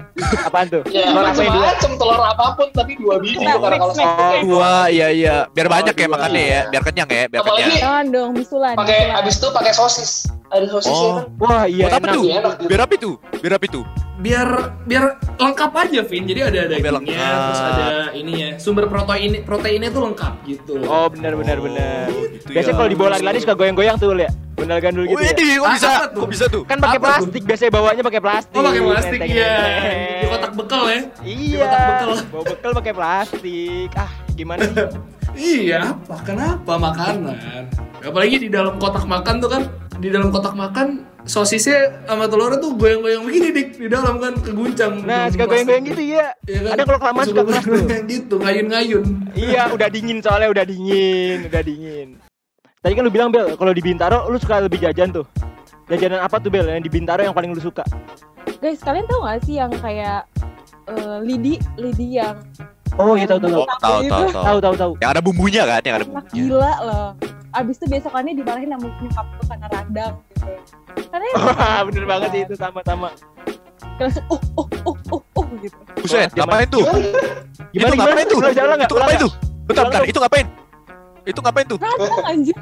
Apaan 0.43 0.67
tuh? 0.69 0.83
Ya, 0.87 1.07
Telur 1.07 1.23
apa 1.23 1.33
yang 1.35 1.49
dua? 1.51 1.65
macam-macam 1.65 1.91
telur 1.97 2.21
apa 2.23 2.45
pun 2.53 2.69
tapi 2.73 2.93
dua 2.95 3.15
biji 3.19 3.37
Snack, 3.37 3.57
karena 3.59 3.77
kalau 3.79 3.95
snack, 3.95 4.09
sama 4.09 4.21
snack. 4.27 4.43
Dua 4.45 4.73
iya 4.89 5.09
iya. 5.11 5.37
Biar 5.49 5.67
banyak 5.67 5.95
ya 5.95 6.01
dua. 6.03 6.15
makannya 6.15 6.43
ya, 6.45 6.61
biar 6.67 6.83
kenyang 6.83 7.09
ya, 7.09 7.25
biar 7.27 7.41
kenyang. 7.41 7.47
apalagi 7.47 7.73
Jangan 7.79 8.05
dong, 8.11 8.31
misulan. 8.33 8.75
pakai 8.75 8.99
misulan. 9.03 9.19
abis 9.19 9.35
itu 9.35 9.49
pakai 9.51 9.73
sosis. 9.73 10.13
Ada 10.47 10.67
sosisnya 10.69 10.95
Oh. 11.05 11.15
kan? 11.17 11.27
Wah 11.39 11.65
iya 11.65 11.85
Buat 11.85 11.93
apa 11.93 11.99
enak. 12.01 12.15
tuh? 12.15 12.25
Iya, 12.25 12.37
enak 12.37 12.53
gitu. 12.55 12.67
Biar 12.67 12.81
apa 12.81 12.93
itu? 12.95 13.11
Biar 13.37 13.53
apa 13.53 13.67
itu? 13.67 13.81
Biar 14.17 14.49
biar 14.83 15.05
lengkap 15.37 15.71
aja 15.77 16.01
Vin. 16.03 16.25
Jadi 16.25 16.41
ada 16.41 16.59
Oh, 16.59 16.69
dagingnya, 16.73 17.29
terus 17.45 17.61
ada 17.63 17.87
ini 18.13 18.33
ya. 18.35 18.49
Sumber 18.57 18.85
protein 18.87 19.43
proteinnya 19.43 19.91
tuh 19.91 20.03
lengkap 20.03 20.35
gitu. 20.45 20.73
Oh 20.83 21.07
benar 21.07 21.35
benar 21.35 21.59
benar. 21.59 22.09
Oh, 22.09 22.25
gitu 22.27 22.49
Biasanya 22.49 22.73
ya. 22.73 22.79
kalau 22.79 22.89
dibawa 22.89 23.09
lari-lari 23.13 23.39
suka 23.39 23.55
goyang-goyang 23.55 23.97
tuh 23.97 24.15
ya. 24.15 24.31
Benar 24.57 24.81
gandul 24.81 25.05
gitu 25.05 25.21
ya. 25.21 25.35
Wih, 25.37 25.53
kok 25.53 25.63
Ah, 25.63 25.75
bisa? 25.75 25.87
tuh? 25.87 26.01
Kok 26.17 26.29
bisa 26.33 26.45
tuh? 26.49 26.63
Kan 26.65 26.79
pakai 26.81 26.97
Apa 26.97 26.97
tuh? 26.97 27.11
plastik 27.13 27.43
biasanya 27.45 27.71
bawanya 27.71 28.03
pakai 28.03 28.21
plastik. 28.21 28.57
Oh 28.57 28.63
pakai 28.65 28.83
plastik 28.83 29.21
ya. 29.21 29.55
Di 30.17 30.27
kotak 30.27 30.53
bekal 30.55 30.83
ya. 30.87 31.01
Iya. 31.23 31.59
kotak 31.61 31.81
bekal. 31.83 32.09
Bawa 32.27 32.45
bekal 32.47 32.71
pakai 32.75 32.93
plastik. 32.95 33.89
Ah, 33.95 34.09
gimana 34.33 34.63
sih? 34.65 34.79
Iya, 35.37 35.93
apa? 35.93 36.17
Kenapa 36.25 36.81
makanan? 36.81 37.37
Apalagi 38.01 38.41
di 38.41 38.49
dalam 38.49 38.81
kotak 38.81 39.05
makan 39.05 39.37
tuh 39.37 39.53
kan, 39.53 39.69
di 39.97 40.09
dalam 40.09 40.29
kotak 40.29 40.53
makan 40.53 41.03
sosisnya 41.25 42.05
sama 42.05 42.27
telurnya 42.27 42.59
tuh 42.59 42.77
goyang-goyang 42.77 43.25
begini 43.25 43.49
dik 43.51 43.69
di 43.77 43.89
dalam 43.89 44.17
kan 44.17 44.37
keguncang. 44.37 45.03
Nah, 45.03 45.27
suka 45.27 45.45
goyang-goyang 45.45 45.85
gitu 45.85 46.03
ya. 46.07 46.31
Iya 46.45 46.59
kan? 46.63 46.71
Ada 46.73 46.83
kalau 46.85 46.99
kelamaan 47.01 47.27
suka 47.27 47.43
keras 47.43 47.65
tuh. 47.65 47.83
gitu, 48.07 48.35
ngayun-ngayun. 48.39 49.05
Iya, 49.33 49.63
udah 49.71 49.89
dingin 49.89 50.19
soalnya 50.21 50.49
udah 50.49 50.65
dingin, 50.65 51.39
udah 51.47 51.63
dingin. 51.63 52.09
Tadi 52.79 52.93
kan 52.93 53.03
lu 53.03 53.11
bilang 53.11 53.31
Bel, 53.31 53.57
kalau 53.57 53.73
di 53.73 53.83
Bintaro 53.83 54.29
lu 54.29 54.39
suka 54.39 54.61
lebih 54.61 54.79
jajan 54.79 55.11
tuh. 55.11 55.27
Jajanan 55.87 56.21
apa 56.21 56.39
tuh 56.39 56.49
Bel 56.49 56.67
yang 56.67 56.79
di 56.79 56.89
Bintaro 56.89 57.21
yang 57.21 57.35
paling 57.35 57.51
lu 57.51 57.59
suka? 57.59 57.83
Guys, 58.59 58.79
kalian 58.79 59.05
tahu 59.05 59.21
gak 59.23 59.41
sih 59.43 59.59
yang 59.59 59.73
kayak 59.75 60.23
eh, 60.87 61.19
lidi, 61.21 61.59
lidi 61.75 62.17
yang 62.17 62.39
Oh 62.97 63.13
iya 63.13 63.29
tahu 63.29 63.37
tahu 63.39 63.61
Oh, 63.61 63.67
tahu. 63.77 63.77
tahu 63.77 64.03
tahu 64.09 64.29
Tahu 64.33 64.59
tahu. 64.59 64.75
tahu. 64.75 64.93
Yang 64.99 65.11
ada 65.11 65.21
bumbunya 65.21 65.63
kan, 65.67 65.81
yang 65.83 65.95
ada 65.95 66.05
enak 66.05 66.09
bumbunya. 66.09 66.33
gila 66.33 66.73
loh. 66.81 67.09
Abis 67.55 67.75
itu 67.79 67.87
besokannya 67.87 68.33
dimarahin 68.35 68.71
sama 68.73 68.87
nyokap 68.99 69.27
gue 69.31 69.45
karena 69.47 69.67
radang 69.71 70.15
gitu. 70.27 70.47
Karena 71.13 71.27
ya 71.31 71.83
bener 71.87 72.05
banget 72.05 72.29
sih 72.35 72.41
itu 72.49 72.55
sama-sama. 72.59 73.09
langsung 73.97 74.25
oh 74.29 74.41
oh 74.61 74.67
oh 74.85 74.97
oh 75.15 75.21
oh 75.41 75.45
gitu. 75.63 75.79
Buset, 75.97 76.31
ngapain 76.37 76.69
tuh? 76.69 76.85
Gimana 77.73 77.93
itu 77.93 77.97
ngapain 77.97 78.27
tuh? 78.29 78.41
Itu 78.85 78.95
ngapain 78.97 79.19
tuh? 79.21 79.33
Bentar, 79.67 79.83
bentar. 79.89 80.03
Itu 80.05 80.19
ngapain? 80.21 80.47
Itu 81.25 81.39
ngapain 81.41 81.67
tuh? 81.67 81.79
Radang 81.81 82.25
anjir. 82.29 82.57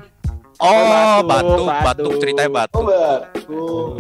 Oh, 0.63 0.71
Batuk, 0.71 1.27
batuk, 1.27 1.67
batuk. 1.67 1.85
batuk, 1.85 2.13
ceritanya 2.23 2.51
Oh, 2.71 2.83
batuk. 2.87 3.91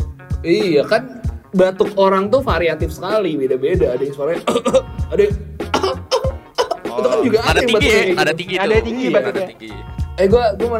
Iya 0.46 0.82
kan 0.86 1.02
batuk 1.50 1.90
orang 1.98 2.30
tuh 2.30 2.40
variatif 2.44 2.94
sekali, 2.94 3.34
beda-beda. 3.34 3.98
Ada 3.98 4.02
yang 4.06 4.14
suaranya 4.14 4.42
ada 5.12 5.20
yang 5.26 5.34
Itu 6.94 7.08
kan 7.10 7.18
juga 7.26 7.38
ada 7.42 7.50
ada 7.50 7.58
yang 7.58 7.68
tinggi 7.74 7.90
ada 8.14 8.30
gitu. 8.30 8.38
tinggi 8.38 8.54
Ada 8.54 8.70
tuh. 8.70 8.84
tinggi 8.86 9.06
batuknya. 9.10 9.32
ada 9.34 9.50
tinggi. 9.50 9.70
Eh 10.14 10.30
gua 10.30 10.54
gua 10.54 10.68
mau 10.70 10.78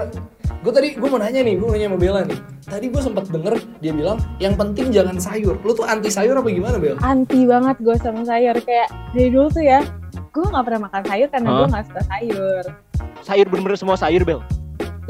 gua 0.62 0.72
tadi 0.72 0.94
gua 0.94 1.08
mau 1.10 1.18
nanya 1.18 1.42
nih, 1.42 1.58
gua 1.58 1.66
mau 1.66 1.74
nanya 1.74 1.88
sama 1.90 1.98
Bella 1.98 2.20
nih. 2.22 2.38
Tadi 2.64 2.86
gua 2.86 3.00
sempat 3.02 3.24
denger 3.26 3.54
dia 3.82 3.92
bilang 3.92 4.18
yang 4.38 4.54
penting 4.54 4.94
jangan 4.94 5.18
sayur. 5.18 5.58
Lu 5.66 5.74
tuh 5.74 5.82
anti 5.82 6.06
sayur 6.06 6.38
apa 6.38 6.46
gimana, 6.46 6.78
Bel? 6.78 6.94
Anti 7.02 7.42
banget 7.42 7.76
gue 7.82 7.96
sama 7.98 8.22
sayur 8.22 8.54
kayak 8.62 8.88
dari 9.10 9.28
dulu 9.34 9.50
tuh 9.50 9.64
ya. 9.66 9.82
Gue 10.30 10.46
nggak 10.46 10.64
pernah 10.66 10.80
makan 10.86 11.02
sayur 11.06 11.28
karena 11.30 11.48
Hah? 11.50 11.58
gue 11.58 11.66
nggak 11.74 11.84
suka 11.90 12.02
sayur. 12.06 12.62
Sayur 13.26 13.46
bener-bener 13.50 13.78
semua 13.78 13.96
sayur 13.98 14.22
Bel. 14.22 14.40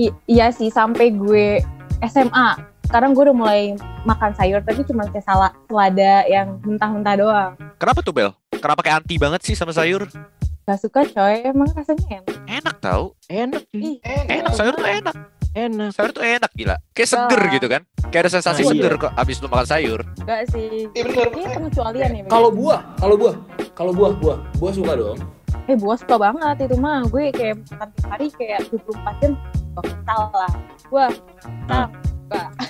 I- 0.01 0.17
iya 0.25 0.49
sih 0.49 0.73
sampai 0.73 1.13
gue 1.13 1.61
SMA. 2.03 2.49
Sekarang 2.89 3.13
gue 3.13 3.29
udah 3.29 3.37
mulai 3.37 3.77
makan 4.09 4.33
sayur 4.37 4.61
tapi 4.65 4.85
cuma 4.89 5.05
kayak 5.09 5.25
salah 5.25 5.53
selada 5.69 6.25
yang 6.29 6.61
mentah-mentah 6.65 7.15
doang. 7.17 7.53
Kenapa 7.77 8.01
tuh, 8.01 8.13
Bel? 8.17 8.31
Kenapa 8.57 8.81
kayak 8.81 9.05
anti 9.05 9.17
banget 9.21 9.41
sih 9.45 9.53
sama 9.57 9.73
sayur? 9.77 10.09
Gak 10.65 10.79
suka 10.81 11.05
coy, 11.05 11.45
emang 11.45 11.69
rasanya 11.71 12.25
enak. 12.25 12.37
Enak 12.49 12.77
tau. 12.81 13.13
Enak 13.29 13.63
Ih, 13.71 14.01
cuy. 14.01 14.17
Enak, 14.33 14.53
sayur 14.57 14.73
tuh 14.73 14.89
enak. 14.89 15.15
Enak. 15.55 15.91
Sayur 15.93 16.11
tuh 16.11 16.25
enak 16.25 16.51
gila. 16.51 16.77
Kayak 16.91 17.09
seger 17.11 17.41
gitu 17.53 17.67
kan. 17.69 17.83
Kayak 18.09 18.23
ada 18.25 18.31
sensasi 18.33 18.61
Nah, 18.61 18.67
iya. 18.67 18.73
seger 18.73 18.93
kok 18.97 19.13
abis 19.13 19.37
lu 19.39 19.47
makan 19.47 19.69
sayur. 19.69 20.01
Gak 20.25 20.41
sih. 20.51 20.89
Iya 20.91 21.03
bener. 21.05 21.29
Ini 21.31 21.45
pengecualian 21.53 22.11
ya. 22.17 22.23
Kalau 22.27 22.49
buah, 22.49 22.81
kalau 22.97 23.15
buah, 23.15 23.35
kalau 23.77 23.93
buah, 23.93 24.13
buah, 24.17 24.39
buah 24.57 24.73
suka 24.73 24.93
dong. 24.97 25.19
Eh 25.65 25.77
buah 25.77 25.97
suka 26.01 26.17
banget 26.17 26.57
itu 26.65 26.77
mah. 26.77 27.05
Gue 27.07 27.29
kayak 27.29 27.61
makan 27.71 27.89
tiap 27.91 28.07
hari 28.09 28.27
kayak 28.33 28.61
24 28.73 29.21
jam. 29.21 29.33
Gak 29.75 29.85
salah. 30.03 30.53
Buah. 30.89 31.11
Nah, 31.69 31.87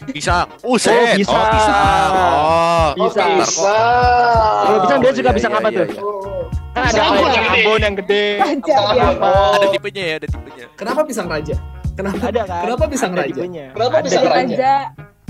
Pisang. 0.04 0.50
Uset. 0.60 0.92
Oh, 0.92 0.98
Oh, 1.00 1.14
pisang. 1.14 1.46
pisang. 1.48 2.10
Oh, 2.10 2.28
Oh, 2.92 3.06
Pisang. 3.06 3.30
Kok. 3.30 3.38
bisa. 3.38 3.76
Kalau 4.60 4.78
pisang 4.82 4.98
dia 4.98 5.12
suka 5.14 5.22
iya, 5.24 5.32
pisang 5.32 5.52
iya, 5.54 5.60
apa 5.62 5.68
iya, 5.70 5.78
tuh? 5.78 5.88
Kan 6.74 6.82
ada 6.82 6.90
Pisang 6.90 7.06
Ambon 7.06 7.22
yang 7.22 7.30
yang 7.30 7.46
gede. 7.46 7.62
Ambon 7.62 7.80
yang 7.80 7.94
gede. 7.94 8.24
aja 8.34 8.56
Pisang 8.58 8.86
ya. 8.90 9.06
Oh. 9.14 9.52
Ada 9.54 9.66
tipenya 9.70 10.02
ya, 10.02 10.14
ada 10.16 10.28
tipenya. 10.28 10.64
Kenapa 10.74 11.00
pisang 11.06 11.28
raja? 11.28 11.54
Kenapa? 11.94 12.22
Ada 12.26 12.42
kan? 12.44 12.62
Kenapa 12.66 12.84
pisang 12.90 13.10
Ada 13.10 13.20
raja? 13.20 13.30
tipenya. 13.32 13.64
Kenapa 13.70 13.94
Ada. 13.94 14.04
pisang 14.04 14.24
raja? 14.26 14.42
aja. 14.44 14.74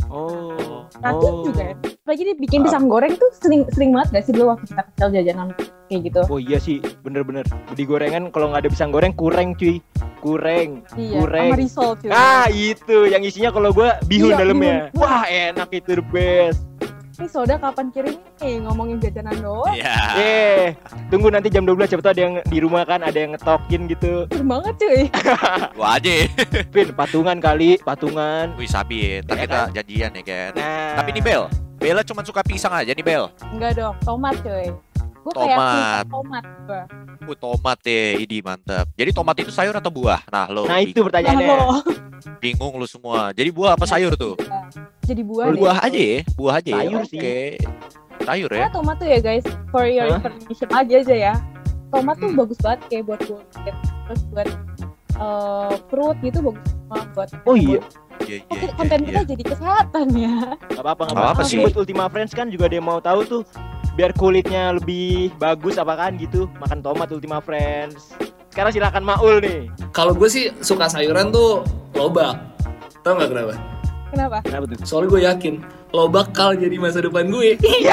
Oh. 0.07 0.87
Racun 0.97 1.33
Oh. 1.35 1.45
juga 1.45 1.63
ya. 1.65 1.75
Lagi 2.05 2.23
dia 2.23 2.35
bikin 2.35 2.61
pisang 2.63 2.85
goreng 2.87 3.13
tuh 3.15 3.29
sering 3.35 3.65
sering 3.69 3.91
banget 3.91 4.09
gak 4.11 4.25
sih 4.25 4.33
dulu 4.33 4.47
waktu 4.51 4.65
kita 4.67 4.83
kecil 4.87 5.09
jajanan 5.11 5.49
kayak 5.85 6.01
gitu. 6.03 6.21
Oh 6.25 6.39
iya 6.39 6.57
sih, 6.57 6.77
bener-bener. 7.03 7.45
Beli 7.67 7.85
gorengan 7.85 8.29
kalau 8.29 8.49
nggak 8.49 8.63
ada 8.63 8.71
pisang 8.71 8.89
goreng 8.89 9.13
kurang 9.13 9.53
cuy. 9.55 9.81
kureng. 10.19 10.81
Iya, 10.95 11.21
Goreng. 11.21 11.49
sama 11.51 11.61
risol 11.61 11.91
cuy. 11.99 12.09
Ah, 12.09 12.49
itu 12.49 12.97
yang 13.05 13.21
isinya 13.21 13.53
kalau 13.53 13.69
gua 13.71 14.01
bihun 14.05 14.33
Iya, 14.33 14.41
dalamnya. 14.41 14.77
bihun. 14.89 14.97
Wah, 14.97 15.25
enak 15.27 15.69
itu 15.71 15.91
the 15.95 16.05
best. 16.09 16.65
Ini 17.15 17.31
soda 17.31 17.55
kapan 17.63 17.95
kirim 17.95 18.19
nih 18.43 18.59
ngomongin 18.67 18.99
jajanan 18.99 19.39
doang. 19.39 19.71
Iya. 19.71 19.95
Eh, 20.19 20.63
tunggu 21.15 21.31
nanti 21.31 21.47
jam 21.47 21.63
12 21.63 21.87
siapa 21.87 22.11
ada 22.11 22.19
yang 22.19 22.43
di 22.43 22.59
rumah 22.59 22.83
kan 22.83 23.07
ada 23.07 23.15
yang 23.15 23.39
ngetokin 23.39 23.87
gitu. 23.87 24.27
Seru 24.35 24.43
banget 24.43 24.75
cuy. 24.83 25.01
Gua 25.79 25.89
aja. 25.95 26.11
Pin, 26.75 26.91
patungan 26.91 27.39
kali, 27.39 27.79
patungan. 27.87 28.59
Wih 28.59 28.67
sabi, 28.67 29.23
ntar 29.23 29.39
Ya 29.39 29.47
kita 29.47 29.61
janjian 29.79 30.11
ya 30.11 30.23
kan. 30.27 30.51
Nah, 30.59 30.99
Tapi 30.99 31.11
nih 31.15 31.23
Bel, 31.23 31.43
Bella 31.79 32.03
cuma 32.03 32.27
suka 32.27 32.43
pisang 32.43 32.75
aja 32.75 32.91
nih 32.91 33.07
Bel. 33.07 33.31
Enggak 33.55 33.79
dong, 33.79 33.95
tomat 34.03 34.35
cuy. 34.43 34.75
Gue 35.25 35.33
kayak 35.35 35.57
Tomat. 35.57 36.05
tomat 36.07 36.45
gua. 36.63 36.83
Uh, 37.25 37.33
tomat 37.35 37.79
deh, 37.81 38.21
idi 38.21 38.39
mantep. 38.39 38.85
Jadi 38.93 39.11
tomat 39.11 39.37
itu 39.41 39.49
sayur 39.49 39.73
atau 39.73 39.89
buah? 39.89 40.21
Nah 40.29 40.47
lo, 40.47 40.69
Nah, 40.69 40.79
itu 40.79 41.01
pertanyaannya. 41.01 41.49
Halo. 41.49 41.81
bingung 42.37 42.77
lu 42.77 42.85
semua. 42.85 43.33
Jadi 43.33 43.49
buah 43.49 43.73
apa 43.73 43.85
sayur 43.85 44.13
tuh? 44.15 44.37
Jadi 45.01 45.21
buah 45.21 45.49
deh. 45.49 45.57
Buah 45.57 45.77
aja 45.81 45.97
ya, 45.99 46.19
buah 46.35 46.55
aja 46.57 46.71
ya. 46.71 46.77
Sayur 46.79 47.01
Oke. 47.01 47.09
sih. 47.09 47.21
Sayur 48.21 48.51
ya. 48.51 48.59
Karena 48.59 48.71
tomat 48.71 48.97
tuh 48.97 49.09
ya 49.09 49.19
guys, 49.19 49.45
for 49.69 49.85
your 49.85 50.07
Hah? 50.07 50.17
information 50.19 50.69
aja 50.71 50.95
aja 50.99 51.15
ya. 51.15 51.35
Tomat 51.89 52.17
tuh 52.17 52.29
Hmm. 52.29 52.39
bagus 52.39 52.59
banget 52.59 52.81
kayak 52.87 53.03
buat 53.07 53.21
kulit, 53.23 53.77
terus 54.05 54.23
buat 54.29 54.49
eh, 55.15 55.73
perut 55.87 56.17
gitu 56.21 56.39
bagus 56.43 56.61
banget 56.87 57.09
buat. 57.15 57.29
Oh 57.45 57.55
iya, 57.55 57.81
Iya, 58.21 58.41
Kok 58.41 58.51
iya, 58.51 58.61
kita- 58.63 58.75
konten 58.75 58.99
iya, 58.99 59.07
kita 59.07 59.21
iya. 59.21 59.29
jadi 59.29 59.43
kesehatan 59.47 60.07
ya. 60.13 60.35
nggak 60.65 60.81
apa-apa, 60.81 61.03
Nggak 61.05 61.17
apa-apa 61.17 61.33
apa 61.35 61.43
sih. 61.45 61.51
sih. 61.51 61.59
Buat 61.61 61.75
Ultima 61.77 62.05
Friends 62.09 62.33
kan 62.33 62.47
juga 62.47 62.65
ada 62.67 62.75
yang 62.75 62.87
mau 62.87 62.99
tahu 62.99 63.21
tuh 63.25 63.43
biar 63.95 64.11
kulitnya 64.19 64.75
lebih 64.75 65.31
bagus 65.39 65.79
apa 65.79 65.95
kan 65.95 66.19
gitu. 66.19 66.51
Makan 66.59 66.83
tomat 66.83 67.09
Ultima 67.15 67.39
Friends. 67.39 68.11
Sekarang 68.51 68.71
silakan 68.75 69.03
Maul 69.07 69.43
nih. 69.43 69.71
Kalau 69.95 70.15
gue 70.15 70.27
sih 70.31 70.51
suka 70.63 70.91
sayuran 70.91 71.31
tuh 71.31 71.63
lobak. 71.95 72.39
Tahu 73.03 73.15
nggak 73.19 73.31
kenapa? 73.31 73.55
Kenapa? 74.11 74.39
Kenapa 74.47 74.65
tuh? 74.71 74.79
Soalnya 74.87 75.09
gue 75.11 75.21
yakin 75.27 75.55
lo 75.95 76.11
bakal 76.11 76.59
jadi 76.59 76.75
masa 76.79 77.03
depan 77.03 77.31
gue. 77.31 77.59
Hey, 77.59 77.87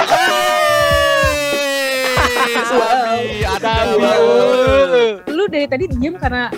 Sabi, 2.65 3.45
ada. 3.45 3.73
Lu 5.29 5.45
dari 5.49 5.65
tadi 5.69 5.85
diem 5.89 6.17
karena 6.17 6.49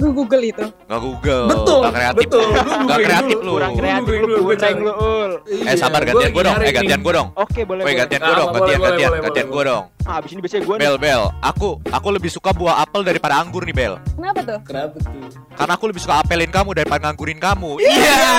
gue 0.00 0.10
Google 0.10 0.42
itu. 0.42 0.64
Nggak 0.88 1.00
Google. 1.00 1.44
Betul, 1.46 1.80
Nggak 1.80 1.92
kreatif. 1.92 2.20
betul. 2.24 2.40
Nggak 2.48 2.64
googling 2.72 3.04
kreatif 3.04 3.38
lu. 3.38 3.52
Kurang 3.52 3.72
kreatif 3.76 4.16
lu, 4.18 4.36
kurang 4.40 4.78
lu, 4.80 4.92
Ul. 4.96 5.32
Eh 5.46 5.76
sabar 5.76 6.00
gantian 6.02 6.30
gue 6.30 6.42
dong. 6.42 6.56
Eh 6.58 6.72
gantian 6.72 7.00
gue 7.00 7.12
dong. 7.12 7.28
Oke, 7.34 7.60
boleh. 7.62 7.82
Boleh. 7.84 7.96
gantian 8.00 8.20
gue 8.20 8.26
Ah, 8.26 8.38
dong, 8.38 8.48
gantian 8.50 8.78
gantian 8.80 9.10
gantian 9.20 9.46
gue 9.46 9.62
dong. 9.62 9.84
Ah, 10.00 10.16
abis 10.16 10.30
ini 10.32 10.40
biasanya 10.40 10.64
gue 10.64 10.74
nih. 10.74 10.82
Bel 10.82 10.96
Bel, 10.96 11.22
aku 11.38 11.68
aku 11.86 12.08
lebih 12.10 12.30
suka 12.32 12.50
buah 12.50 12.80
apel 12.80 13.04
daripada 13.04 13.36
anggur 13.36 13.62
nih 13.62 13.76
Bel. 13.76 13.94
Kenapa 14.10 14.40
tuh? 14.40 14.58
Kenapa 14.64 14.96
tuh? 14.96 15.12
Karena 15.52 15.72
aku 15.76 15.84
lebih 15.86 16.00
suka 16.00 16.14
apelin 16.18 16.48
kamu 16.48 16.70
daripada 16.72 17.00
nganggurin 17.04 17.36
kamu. 17.36 17.70
Iya. 17.78 18.32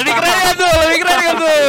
Lebih 0.00 0.12
keren 0.16 0.38
kan 0.40 0.54
tuh, 0.56 0.72
lebih 0.82 0.98
keren 0.98 1.18
kan 1.20 1.34
tuh. 1.36 1.60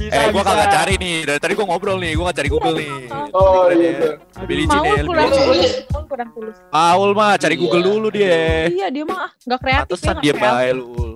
Bisa, 0.00 0.16
Eh, 0.16 0.28
gua 0.32 0.40
bisa. 0.40 0.50
kagak 0.50 0.68
cari 0.72 0.94
nih. 0.96 1.16
Dari 1.22 1.38
tadi 1.38 1.52
gua 1.52 1.66
ngobrol 1.66 1.98
nih, 1.98 2.12
gua 2.16 2.24
nggak 2.24 2.38
cari 2.40 2.48
Google 2.48 2.74
nih. 2.74 2.92
Oh 3.30 3.68
iya. 3.68 3.90
ya. 3.92 4.10
Lebih 4.40 4.54
licin 4.56 4.72
Mau 4.72 4.82
ya, 4.82 4.92
lebih 4.96 5.06
kurang 5.06 5.26
licin. 5.26 5.44
tulus. 5.44 5.72
Mau 5.86 6.02
kurang 6.08 6.28
tulus. 6.32 6.56
Paul 6.66 7.10
mah 7.12 7.32
cari 7.36 7.54
Iya. 7.54 7.60
Google 7.60 7.82
dulu 7.84 8.08
dia. 8.08 8.40
Iya 8.66 8.86
dia 8.88 9.04
mah 9.04 9.18
ah, 9.20 9.30
nggak 9.38 9.60
kreatif. 9.60 9.88
Pantesan 9.92 10.08
nggak 10.10 10.24
dia 10.24 10.34
baik 10.34 10.72
lu. 10.72 10.84
Ul. 10.90 11.10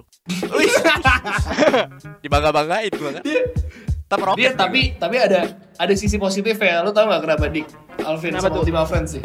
Wih. 0.55 0.73
Dibangga-banggain 2.23 2.93
gua 2.93 3.11
kan. 3.15 3.25
Kita 3.25 4.15
meroket. 4.21 4.39
Dia 4.39 4.51
tapi 4.53 4.81
tapi 4.95 5.17
ada 5.17 5.41
ada 5.75 5.95
sisi 5.97 6.17
positif 6.17 6.55
ya. 6.55 6.85
Lo 6.85 6.93
tau 6.93 7.09
nggak 7.09 7.23
kenapa 7.25 7.45
Dik? 7.49 7.67
Alvin 8.05 8.31
Kenapa 8.31 8.43
sama 8.43 8.55
tuh? 8.55 8.61
Ultima 8.63 8.83
Friends 8.85 9.11
sih. 9.17 9.23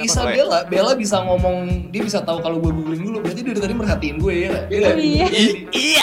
Isabella, 0.00 0.58
Bella 0.64 0.92
bisa 0.96 1.16
ngomong, 1.20 1.88
dia 1.92 2.02
bisa 2.02 2.24
tahu 2.24 2.40
kalau 2.40 2.56
gue 2.58 2.72
googling 2.72 3.02
dulu. 3.04 3.18
Berarti 3.20 3.40
dia 3.44 3.52
dari 3.52 3.60
tadi 3.60 3.74
merhatiin 3.76 4.16
gue 4.18 4.34
ya? 4.48 4.52
Iya? 4.70 4.88
Iya. 4.96 5.26
Iya. 5.70 6.02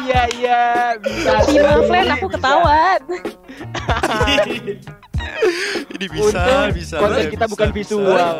Iya, 0.00 0.22
iya. 0.34 0.60
Bisa. 0.98 1.32
Iya, 1.48 1.70
Flen, 1.84 2.06
aku 2.10 2.26
ketahuan. 2.32 3.00
Ini 5.90 6.06
bisa, 6.08 6.72
bisa. 6.72 6.96
konten 6.96 7.28
bisa, 7.28 7.32
kita 7.32 7.44
bukan 7.46 7.68
bisa. 7.70 7.92
visual. 7.92 8.36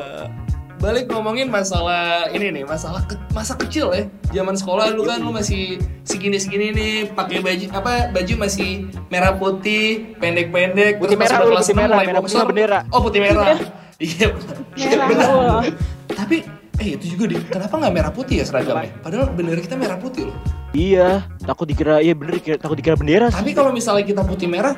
Balik 0.81 1.12
ngomongin 1.12 1.52
masalah 1.52 2.33
ini 2.33 2.57
nih, 2.57 2.64
masalah 2.64 3.05
ke- 3.05 3.21
masa 3.37 3.52
kecil 3.52 3.93
ya. 3.93 4.09
Zaman 4.33 4.57
sekolah 4.57 4.88
lu 4.97 5.05
kan 5.05 5.21
lu 5.21 5.29
masih 5.29 5.76
segini-segini 6.09 6.73
nih, 6.73 6.95
pakai 7.12 7.45
baju 7.45 7.67
apa? 7.76 8.09
Baju 8.09 8.35
masih 8.40 8.88
merah 9.12 9.37
putih, 9.37 10.17
pendek-pendek. 10.17 10.97
Putih 10.97 11.21
terus 11.21 11.29
pas 11.29 11.37
merah, 11.37 11.61
putih 11.61 11.76
merah, 11.76 11.99
merah 12.00 12.23
putih 12.25 12.40
bendera. 12.49 12.81
Oh, 12.88 13.05
putih 13.05 13.21
merah. 13.21 13.61
Iya, 14.00 14.33
benar. 14.33 14.57
Iya, 14.75 14.90
benar. 14.99 15.28
Ul. 15.28 15.76
Tapi 16.11 16.37
eh 16.76 16.97
itu 16.97 17.04
juga 17.12 17.25
di 17.28 17.37
kenapa 17.45 17.75
nggak 17.76 17.92
merah 17.92 18.09
putih 18.11 18.40
ya 18.40 18.45
seragamnya? 18.45 18.88
Padahal 18.99 19.28
bendera 19.28 19.61
kita 19.61 19.76
merah 19.76 19.97
putih 19.97 20.33
loh. 20.33 20.37
Iya, 20.71 21.21
takut 21.40 21.66
dikira 21.66 21.99
iya 21.99 22.14
bener 22.14 22.38
dikira, 22.38 22.57
takut 22.57 22.75
dikira 22.75 22.95
bendera 22.95 23.28
sih. 23.28 23.37
Tapi 23.37 23.52
kalau 23.52 23.71
misalnya 23.71 24.00
kita 24.02 24.23
putih 24.23 24.47
merah, 24.47 24.73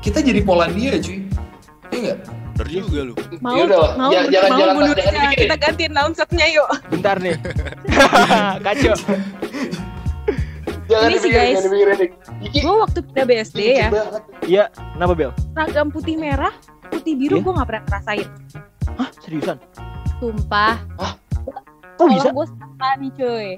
kita 0.00 0.20
jadi 0.20 0.42
Polandia 0.42 0.98
cuy. 0.98 1.24
Iya 1.88 1.96
enggak? 1.96 2.18
Bener 2.52 2.68
juga 2.68 3.00
lu. 3.02 3.14
Mau, 3.40 3.56
Yaudah 3.56 3.78
lah, 3.78 3.92
mau, 3.96 4.10
ya- 4.10 4.28
jangan- 4.28 4.50
mau 4.50 4.58
jangan- 4.60 4.76
bunuh 4.76 4.92
jangan. 4.94 5.32
Kita 5.32 5.56
gantiin 5.56 5.92
noun 5.92 6.12
setnya 6.12 6.46
yuk. 6.46 6.68
Bentar 6.90 7.16
nih. 7.16 7.36
Kacau. 8.66 8.96
Jangan 10.84 11.08
Ini 11.08 11.16
sih, 11.16 11.30
guys. 11.30 11.62
Gue 12.52 12.74
waktu 12.76 12.98
pindah 13.00 13.24
BSD 13.24 13.56
lucu 13.56 13.78
ya. 13.78 13.88
Iya, 14.42 14.64
kenapa 14.92 15.12
Bel? 15.14 15.30
seragam 15.54 15.86
putih 15.88 16.18
merah, 16.18 16.50
putih 16.90 17.14
biru 17.16 17.36
Iya? 17.38 17.44
gue 17.44 17.52
nggak 17.54 17.68
pernah 17.68 17.82
ngerasain. 17.86 18.28
Hah, 18.98 19.08
seriusan? 19.22 19.56
Sumpah. 20.18 20.74
Oh 21.96 22.06
bisa? 22.08 22.28
Kalau 22.28 22.36
gue 22.36 22.46
salah 22.50 22.94
nih 22.96 23.10
cuy. 23.12 23.48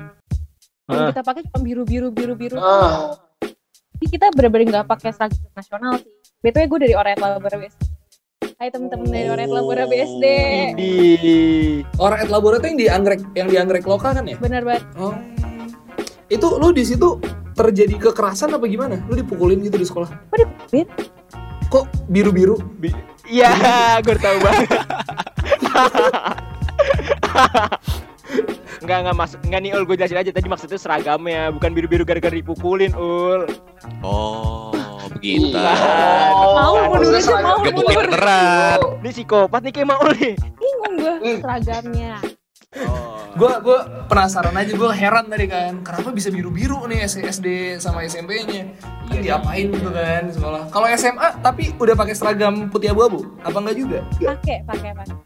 Yang 0.82 0.98
Ah. 0.98 1.08
kita 1.10 1.22
pakai 1.22 1.40
cuma 1.46 1.58
biru 1.62 1.82
biru 1.82 2.08
biru 2.10 2.34
biru. 2.34 2.56
Ah. 2.58 3.16
Tapi 3.40 4.06
kita 4.10 4.34
bener-bener 4.34 4.66
nggak 4.68 4.86
pakai 4.88 5.10
seragam 5.10 5.46
nasional 5.52 5.94
sih. 5.96 6.10
Btw 6.42 6.66
gue 6.66 6.78
dari 6.82 6.94
Orient 6.94 7.18
Labora 7.18 7.56
BSD. 7.56 7.82
Hai 8.58 8.70
temen-temen 8.70 9.06
dari 9.06 9.26
Orient 9.26 9.52
Labora 9.52 9.84
BSD. 9.86 10.24
Di 10.74 10.92
et 11.86 12.28
labora 12.28 12.58
tuh 12.58 12.66
yang 12.66 12.78
di 12.78 12.86
anggrek 12.86 13.20
yang 13.32 13.46
di 13.46 13.56
anggrek 13.56 13.86
loka 13.86 14.10
kan 14.10 14.26
ya? 14.26 14.34
Bener 14.38 14.62
banget. 14.62 14.82
Oh. 14.94 15.14
Itu 16.26 16.58
lu 16.58 16.74
di 16.74 16.82
situ 16.82 17.18
terjadi 17.52 18.10
kekerasan 18.10 18.50
apa 18.50 18.66
gimana? 18.66 18.98
Lu 19.06 19.14
dipukulin 19.14 19.62
gitu 19.62 19.78
di 19.78 19.86
sekolah? 19.86 20.10
Kok 20.30 20.36
dipukulin? 20.36 20.86
Kok 21.70 21.84
biru-biru? 22.10 22.58
Bi- 22.76 22.94
Iya, 23.32 23.50
gue 24.04 24.16
tahu 24.20 24.36
banget. 24.44 24.68
Enggak, 28.84 28.98
enggak 29.06 29.16
mas, 29.16 29.32
enggak 29.40 29.60
nih 29.64 29.70
Ul, 29.72 29.88
gue 29.88 29.96
jelasin 29.96 30.20
aja 30.20 30.30
tadi 30.34 30.52
maksudnya 30.52 30.76
seragamnya, 30.76 31.48
bukan 31.54 31.70
biru-biru 31.72 32.04
gara-gara 32.04 32.34
dipukulin 32.34 32.92
Ul. 32.92 33.48
Oh, 34.04 35.00
begitu. 35.16 35.56
Bukan. 35.56 36.32
Mau 36.60 36.74
mundur 36.92 37.16
aja 37.16 37.40
mau 37.40 37.56
mundur. 37.64 38.04
beneran. 38.04 38.78
Ini 39.00 39.10
psikopat 39.16 39.60
nih 39.64 39.72
kayak 39.72 39.88
Maul 39.88 40.12
nih. 40.18 40.34
Bingung 40.36 40.94
gue 41.00 41.32
seragamnya. 41.40 42.20
Oh. 42.74 43.20
Gua 43.32 43.60
gua 43.60 43.78
penasaran 44.08 44.52
aja, 44.52 44.72
gua 44.72 44.92
heran 44.92 45.24
tadi 45.26 45.44
kan, 45.44 45.80
kenapa 45.80 46.08
bisa 46.08 46.28
biru-biru 46.28 46.84
nih 46.84 47.00
S- 47.02 47.16
SD 47.16 47.46
sama 47.76 48.00
SMP-nya? 48.02 48.72
Kan 49.06 49.20
diapain 49.20 49.68
gitu 49.68 49.88
kan 49.88 50.24
di 50.24 50.32
sekolah? 50.32 50.68
Kalau 50.68 50.86
SMA 50.90 51.28
tapi 51.38 51.72
udah 51.74 51.92
pakai 51.92 52.12
seragam 52.12 52.68
putih 52.68 52.92
abu-abu, 52.92 53.36
apa 53.40 53.56
enggak 53.56 53.76
juga? 53.76 53.98
Pakai, 54.14 54.64
pakai, 54.64 54.90
pakai. 54.94 55.16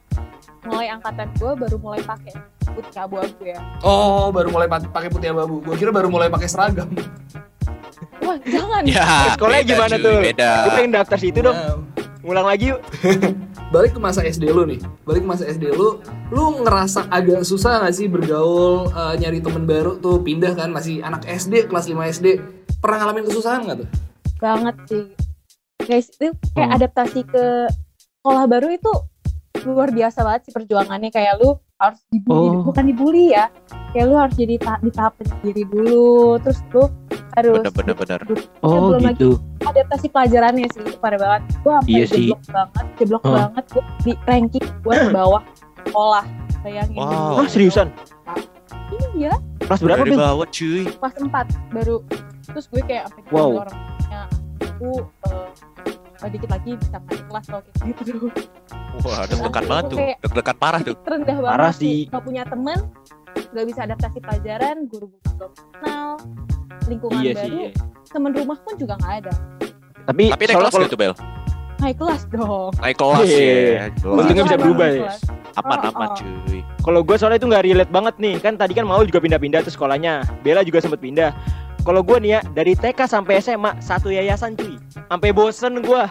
Mulai 0.65 0.87
angkatan 0.89 1.27
gue 1.33 1.53
baru 1.57 1.77
mulai 1.79 2.03
pakai 2.03 2.35
putih 2.69 2.99
abu-abu 3.01 3.43
ya. 3.45 3.59
Oh, 3.81 4.31
baru 4.31 4.51
mulai 4.51 4.67
pa- 4.67 4.83
pakai 4.83 5.07
putih 5.07 5.31
abu-abu. 5.31 5.63
Gua 5.63 5.75
kira 5.75 5.91
baru 5.91 6.07
mulai 6.07 6.27
pakai 6.27 6.47
seragam. 6.47 6.91
Wah 8.19 8.39
jangan. 8.43 8.83
Ya, 8.83 9.07
Sekolahnya 9.33 9.65
gimana 9.65 9.95
cuy, 9.95 10.03
tuh? 10.03 10.19
Beda. 10.21 10.51
Gue 10.61 10.73
pengen 10.75 10.93
daftar 10.93 11.15
situ 11.17 11.39
dong. 11.41 11.55
Ngulang 12.27 12.43
lagi 12.51 12.75
yuk. 12.75 12.83
balik 13.75 13.95
ke 13.95 14.01
masa 14.03 14.27
SD 14.27 14.51
lu 14.51 14.67
nih. 14.67 14.83
Balik 15.07 15.23
ke 15.23 15.29
masa 15.31 15.47
SD 15.47 15.71
lu, 15.71 16.03
lu 16.35 16.45
ngerasa 16.67 17.07
agak 17.07 17.47
susah 17.47 17.87
gak 17.87 17.95
sih 17.95 18.11
bergaul, 18.11 18.91
eh, 18.91 19.15
nyari 19.23 19.39
temen 19.39 19.63
baru 19.63 19.95
tuh 20.03 20.19
pindah 20.19 20.59
kan 20.59 20.75
masih 20.75 21.07
anak 21.07 21.23
SD 21.23 21.71
kelas 21.71 21.87
5 21.87 22.03
SD. 22.11 22.43
Pernah 22.83 23.07
ngalamin 23.07 23.31
kesusahan 23.31 23.63
gak 23.71 23.87
tuh? 23.87 23.89
Banget 24.43 24.75
sih. 24.91 25.05
Guys, 25.87 26.11
itu 26.11 26.35
kayak 26.51 26.67
Hmm. 26.67 26.77
adaptasi 26.83 27.21
ke 27.23 27.45
sekolah 27.95 28.45
baru 28.51 28.75
itu 28.75 28.91
luar 29.63 29.95
biasa 29.95 30.27
banget 30.27 30.51
sih 30.51 30.53
perjuangannya. 30.53 31.15
Kayak 31.15 31.39
lu 31.39 31.55
harus 31.79 32.03
dibully, 32.11 32.49
Oh. 32.51 32.67
bukan 32.67 32.85
dibully 32.91 33.39
ya. 33.39 33.47
Kayak 33.97 34.07
lu 34.07 34.17
harus 34.21 34.37
jadi 34.37 34.55
ta- 34.61 34.77
di 34.79 34.91
tahap 34.93 35.17
sendiri 35.19 35.65
dulu. 35.65 36.37
Terus 36.39 36.61
lu 36.69 36.85
harus 37.33 37.57
Bener, 37.59 37.73
bener, 37.73 37.95
bener. 37.97 38.21
Oh 38.61 38.93
belum 38.93 39.01
lagi 39.03 39.17
gitu. 39.17 39.31
adaptasi 39.63 40.07
pelajarannya 40.09 40.69
sih 40.69 40.81
itu 40.85 41.01
parah 41.01 41.17
banget. 41.17 41.43
Gue 41.59 41.73
sampai 41.75 41.89
Iya 41.91 42.05
sih. 42.05 42.29
jeblok 42.29 42.45
banget, 42.47 42.87
jeblok 43.01 43.23
Hah. 43.25 43.33
banget. 43.35 43.65
Gue 43.73 43.85
di 44.05 44.13
ranking 44.23 44.67
buat 44.85 44.97
ke 44.99 45.11
bawah 45.11 45.43
sekolah. 45.83 46.25
Bayangin. 46.61 46.99
Wow. 46.99 47.41
Oh 47.41 47.47
seriusan? 47.47 47.89
Iya, 49.15 49.33
Kelas 49.59 49.81
berapa 49.81 50.05
Dari 50.05 50.13
bawah 50.13 50.47
cuy. 50.47 50.85
kelas 50.87 51.15
4 51.17 51.33
baru. 51.73 51.97
Terus 52.47 52.65
gue 52.69 52.83
kayak 52.85 53.09
sampai 53.09 53.33
Wow. 53.33 53.49
orang 53.57 53.73
orangnya 53.73 54.21
aku 54.61 54.91
eh, 55.25 56.21
oh, 56.21 56.29
dikit 56.29 56.51
lagi 56.53 56.71
bisa 56.77 56.97
naik 57.01 57.23
kelas 57.25 57.45
kalau 57.49 57.63
kayak 57.65 57.97
gitu 57.97 58.29
Wah, 58.99 59.25
deg-degan 59.25 59.65
banget 59.65 59.85
tuh. 59.89 59.99
Deg-degan 60.21 60.57
parah 60.57 60.81
tuh. 60.81 60.97
terendah 61.01 61.37
Parah 61.39 61.57
banget 61.69 61.81
sih. 61.81 61.99
Gak 62.07 62.23
punya 62.23 62.43
temen 62.45 62.79
gak 63.47 63.67
bisa 63.67 63.81
adaptasi 63.85 64.19
pelajaran 64.19 64.77
guru-guru 64.87 65.23
belum 65.33 65.53
kenal 65.73 66.09
lingkungan 66.87 67.21
Iya 67.21 67.33
baru 67.33 67.45
sih. 67.45 67.53
iya. 67.53 67.71
temen 68.09 68.31
rumah 68.33 68.59
pun 68.61 68.75
juga 68.75 68.95
nggak 68.97 69.15
ada 69.21 69.33
Tapi, 70.07 70.23
Tapi 70.31 70.43
naik 70.45 70.57
kelas 70.57 70.71
kalau 70.71 70.87
gitu, 70.87 70.97
Bel. 70.97 71.15
naik 71.77 71.97
kelas 71.99 72.23
dong 72.29 72.71
Naik 72.79 72.97
kelas 72.97 73.21
Iya. 73.23 73.43
ya. 73.43 73.85
Untungnya 74.01 74.33
Jelas. 74.35 74.47
bisa 74.47 74.55
Naik 74.55 74.63
berubah 74.63 74.87
ya. 74.89 75.11
Aman-aman, 75.57 76.09
Oh, 76.09 76.13
oh. 76.13 76.17
cuy. 76.45 76.61
Kalau 76.79 77.01
gue 77.01 77.17
soalnya 77.17 77.39
itu 77.39 77.49
nggak 77.49 77.65
relate 77.65 77.89
banget 77.89 78.15
nih. 78.19 78.35
Kan 78.39 78.55
tadi 78.55 78.73
kan 78.73 78.85
Maul 78.85 79.05
juga 79.05 79.19
pindah-pindah 79.19 79.65
tuh 79.65 79.73
sekolahnya. 79.73 80.21
Bella 80.41 80.61
juga 80.61 80.79
sempet 80.79 81.01
pindah. 81.01 81.33
Kalau 81.81 82.05
gue 82.05 82.17
nih 82.19 82.31
ya 82.31 82.41
dari 82.47 82.73
TK 82.73 82.99
sampai 83.03 83.41
SMA 83.41 83.73
satu 83.79 84.09
yayasan 84.09 84.53
cuy. 84.53 84.77
Sampai 85.03 85.33
bosen 85.33 85.81
gue. 85.81 86.03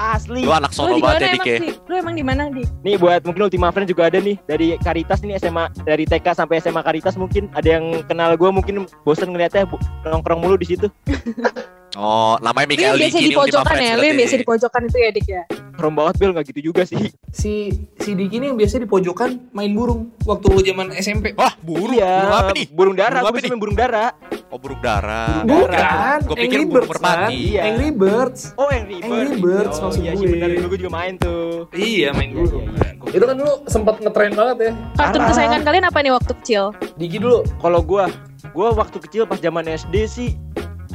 Asli. 0.00 0.40
Lu 0.40 0.52
anak 0.56 0.72
sono 0.72 0.96
banget 0.96 1.20
ya, 1.20 1.28
emang 1.36 1.44
Dik 1.44 1.44
ya. 1.44 1.58
Lu 1.84 1.94
emang 2.00 2.14
di 2.16 2.24
mana 2.24 2.48
di? 2.48 2.64
Nih 2.80 2.96
buat 2.96 3.20
mungkin 3.28 3.52
Ultima 3.52 3.68
Friends 3.68 3.92
juga 3.92 4.08
ada 4.08 4.16
nih 4.16 4.40
dari 4.48 4.80
Karitas 4.80 5.20
nih 5.20 5.36
SMA 5.36 5.68
dari 5.84 6.08
TK 6.08 6.26
sampai 6.32 6.64
SMA 6.64 6.80
Karitas 6.80 7.20
mungkin 7.20 7.52
ada 7.52 7.68
yang 7.68 8.00
kenal 8.08 8.32
gue 8.40 8.48
mungkin 8.48 8.88
bosen 9.04 9.36
ngeliatnya 9.36 9.68
nongkrong 10.08 10.40
mulu 10.40 10.56
di 10.56 10.72
situ. 10.72 10.88
Oh, 11.92 12.38
namanya 12.38 12.66
Lu 12.66 12.70
yang 12.70 12.70
Mikael 12.70 12.94
biasa 12.96 13.10
Diki 13.12 13.26
di 13.26 13.34
pojokan 13.34 13.74
ya? 13.74 13.80
Lu 13.80 13.82
yang 13.82 13.98
berarti. 13.98 14.16
biasa 14.16 14.34
di 14.36 14.46
pojokan 14.46 14.80
itu 14.84 14.96
ya 14.96 15.10
dik 15.10 15.26
ya? 15.26 15.42
Keren 15.72 15.92
banget 15.92 16.14
Bel 16.16 16.30
nggak 16.30 16.46
gitu 16.46 16.60
juga 16.62 16.82
sih. 16.84 17.02
Si 17.30 17.52
si 17.96 18.10
Diki 18.12 18.36
ini 18.36 18.46
yang 18.46 18.56
biasa 18.56 18.74
di 18.76 18.86
pojokan 18.86 19.30
main 19.50 19.70
burung 19.70 20.00
waktu 20.22 20.46
lu 20.46 20.60
zaman 20.60 20.86
SMP. 20.94 21.34
Wah, 21.34 21.50
burung. 21.58 21.90
iya. 21.90 22.14
Burung 22.22 22.36
apa 22.36 22.50
nih? 22.52 22.66
Burung 22.70 22.94
dara. 22.94 23.10
Burung 23.10 23.20
Gue 23.20 23.26
apa 23.26 23.38
bisa 23.38 23.48
nih? 23.48 23.58
burung 23.58 23.76
dara. 23.76 24.04
Oh, 24.46 24.58
burung 24.58 24.80
dara. 24.80 25.24
Burung 25.40 25.66
Bukan, 25.66 26.18
Gua 26.20 26.36
pikir 26.36 26.42
Angry 26.42 26.58
burung 26.60 26.70
Birds 26.70 26.90
merpati. 26.92 27.16
kan? 27.16 27.30
Iya. 27.32 27.60
Angry 27.64 27.90
Birds. 27.92 28.40
Oh 28.54 28.68
Angry 28.68 28.96
Birds. 28.96 29.08
Angry 29.08 29.34
Birds 29.36 29.76
oh, 29.76 29.82
maksud 29.84 30.00
iya 30.00 30.12
gue. 30.12 30.28
benar 30.28 30.48
dulu 30.52 30.66
gue 30.68 30.78
juga 30.78 30.92
main 30.92 31.14
tuh. 31.16 31.50
Iya 31.72 32.08
main 32.12 32.28
Iya, 32.28 32.36
burung. 32.36 32.64
iya, 32.64 32.86
iya. 32.92 33.10
Itu 33.10 33.24
kan 33.24 33.36
dulu 33.36 33.52
sempat 33.66 33.94
ngetren 33.98 34.32
banget 34.32 34.56
ya. 34.60 34.72
Kartun 34.94 35.22
kesayangan 35.24 35.60
kalian 35.64 35.84
apa 35.84 35.98
nih 35.98 36.12
waktu 36.12 36.32
kecil? 36.36 36.62
Diki 36.94 37.18
dulu. 37.18 37.42
Kalau 37.56 37.80
gua, 37.80 38.04
gua 38.50 38.68
waktu 38.72 38.98
kecil 39.00 39.22
pas 39.24 39.38
zaman 39.38 39.64
SD 39.66 39.94
sih 40.04 40.28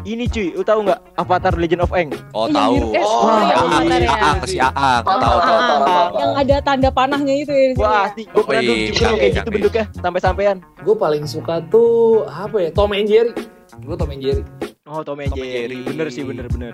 ini 0.06 0.24
cuy, 0.26 0.54
lu 0.54 0.62
tahu 0.62 0.86
nggak 0.86 1.00
Avatar 1.16 1.54
Legend 1.54 1.82
of 1.82 1.92
Aang? 1.92 2.10
Oh, 2.32 2.46
Yang 2.46 2.56
tahu. 2.56 2.76
eh, 2.94 3.02
Oh, 3.02 3.20
oh, 3.20 3.40
yang 3.42 3.58
Aang, 3.58 3.74
Avatar 3.76 4.00
ya. 4.00 4.10
Aang, 4.16 4.40
si 4.46 4.58
Aang. 4.58 5.02
Tahu, 5.02 5.18
Tahu, 5.18 5.38
tahu, 5.42 5.60
tahu. 5.82 6.14
Yang 6.16 6.32
ada 6.38 6.56
tanda 6.62 6.90
panahnya 6.90 7.34
itu 7.36 7.50
ya 7.50 7.66
di 7.66 7.74
sini 7.74 7.82
Wah, 7.82 7.92
ya? 7.92 8.08
asli, 8.08 8.24
gua 8.28 8.44
pernah 8.44 8.62
dulu 8.62 8.84
juga 8.88 9.10
kayak 9.12 9.32
gitu 9.34 9.50
bentuknya 9.52 9.86
sampai-sampean. 9.98 10.56
Gue 10.80 10.96
paling 10.96 11.24
suka 11.26 11.56
tuh 11.68 11.90
apa 12.26 12.58
ya? 12.60 12.70
Tom 12.72 12.92
and 12.92 13.06
Jerry. 13.06 13.34
Gue 13.82 13.96
Tom 13.96 14.10
and 14.10 14.22
Jerry. 14.22 14.44
Oh, 14.86 15.02
Tom 15.02 15.18
and 15.18 15.34
Tom 15.34 15.36
and 15.36 15.44
Jerry. 15.44 15.74
Jerry. 15.74 15.78
Bener 15.84 16.08
sih, 16.08 16.22
bener 16.22 16.46
bener. 16.48 16.74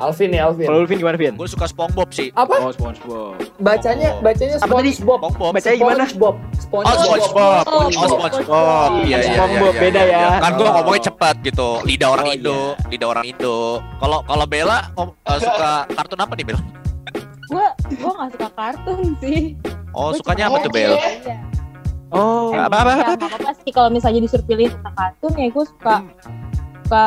Alvin 0.00 0.32
ya 0.32 0.48
Alvin. 0.48 0.64
Kalau 0.64 0.78
Ulvin 0.82 0.96
gimana, 0.98 1.16
Vin? 1.20 1.36
Gue 1.36 1.44
suka 1.44 1.68
SpongeBob 1.68 2.08
sih. 2.10 2.32
Apa? 2.32 2.64
Oh, 2.64 2.72
SpongeBob. 2.72 3.36
Bacanya 3.60 4.16
bacanya 4.18 4.56
Apa 4.58 4.74
tadi? 4.80 4.90
SpongeBob. 4.96 5.18
SpongeBob. 5.20 5.52
Bacanya 5.52 5.76
gimana? 5.76 6.02
SpongeBob. 6.08 6.34
Oh, 6.34 6.60
SpongeBob. 6.64 7.20
SpongeBob. 7.20 7.64
Oh, 7.68 7.82
Oh, 7.84 8.08
SpongeBob. 8.08 8.90
Iya, 9.04 9.04
iya, 9.04 9.16
iya. 9.20 9.34
SpongeBob, 9.36 9.74
iya, 9.76 9.82
beda 9.84 10.00
iya, 10.00 10.12
ya. 10.16 10.20
iya. 10.24 10.40
Kan 10.40 10.52
gue 10.56 10.68
ngomongnya 10.72 11.02
cepat 11.06 11.34
gitu. 11.44 11.68
Lidah 11.84 12.08
orang 12.08 12.26
Oh, 12.26 12.34
Indo, 12.34 12.58
lidah 12.88 13.08
orang 13.12 13.24
Indo. 13.28 13.56
Kalau 14.00 14.18
kalau 14.24 14.44
Bella 14.48 14.78
eh, 14.96 15.38
suka 15.38 15.70
kartun 15.92 16.20
apa 16.20 16.32
nih, 16.34 16.44
Bel? 16.48 16.58
Gue 17.52 17.66
gue 17.92 18.12
nggak 18.16 18.30
suka 18.32 18.48
kartun 18.56 18.98
sih. 19.20 19.40
Oh, 19.92 20.08
Gua 20.08 20.16
sukanya 20.16 20.48
apa 20.48 20.56
tuh, 20.64 20.72
Oke. 20.72 20.76
Bel? 20.80 20.92
Iya. 20.96 21.36
Oh, 22.12 22.52
apa, 22.52 22.76
apa, 22.76 22.92
apa, 22.92 23.12
apa-apa 23.16 23.50
sih 23.64 23.72
kalau 23.72 23.88
misalnya 23.88 24.20
disuruh 24.20 24.44
pilih 24.44 24.68
tentang 24.68 24.92
kartun 24.92 25.32
ya 25.32 25.48
gue 25.48 25.64
suka 25.64 25.94
suka 26.84 27.04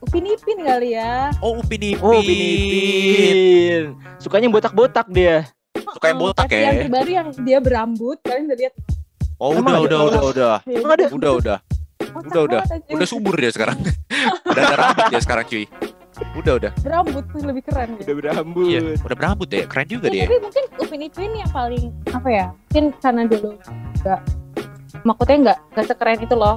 Upin 0.00 0.24
Ipin 0.26 0.58
kali 0.60 0.94
ya. 0.94 1.30
Oh, 1.38 1.58
Upin 1.58 1.80
Ipin. 1.80 2.00
oh, 2.00 2.18
Upin 2.18 2.36
Ipin. 2.36 3.84
Sukanya 4.18 4.48
botak-botak 4.48 5.06
dia. 5.08 5.46
Suka 5.90 6.06
yang 6.08 6.20
botak 6.20 6.46
Versi 6.46 6.56
ya? 6.56 6.66
Yang 6.66 6.78
terbaru 6.86 7.10
yang 7.10 7.28
dia 7.42 7.58
berambut, 7.58 8.16
kalian 8.22 8.44
udah 8.46 8.58
lihat? 8.58 8.74
Oh, 9.36 9.50
Emang 9.56 9.80
udah, 9.80 9.80
ada? 9.80 9.84
udah, 9.86 10.00
udah, 10.04 10.22
udah. 10.30 10.54
Emang 10.68 10.92
ada? 10.92 11.06
Udah, 11.10 11.32
udah. 11.34 11.58
Udah, 12.10 12.40
udah. 12.42 12.60
aja. 12.64 12.90
Udah 12.90 13.06
subur 13.06 13.34
dia 13.34 13.50
sekarang. 13.50 13.78
udah 14.50 14.62
ada 14.62 14.76
rambut 14.76 15.04
dia 15.08 15.20
sekarang, 15.20 15.44
cuy. 15.46 15.64
Udah, 16.36 16.52
udah. 16.60 16.72
berambut 16.84 17.24
tuh 17.32 17.40
lebih 17.40 17.62
keren 17.64 17.96
ya. 17.96 18.00
Udah 18.04 18.14
berambut. 18.14 18.64
Iya, 18.68 18.80
udah 19.00 19.16
berambut 19.16 19.48
ya. 19.48 19.64
Keren 19.64 19.86
juga 19.88 20.06
Ya, 20.06 20.12
dia. 20.12 20.22
tapi 20.28 20.38
mungkin 20.38 20.64
Upin 20.76 21.00
Ipin 21.00 21.32
yang 21.32 21.50
paling 21.50 21.84
apa 22.10 22.28
ya? 22.28 22.46
Mungkin 22.52 22.84
karena 23.00 23.22
dulu 23.24 23.50
enggak 23.96 24.20
maksudnya 25.00 25.36
enggak 25.38 25.58
enggak 25.72 25.86
sekeren 25.88 26.18
itu 26.20 26.34
loh. 26.34 26.56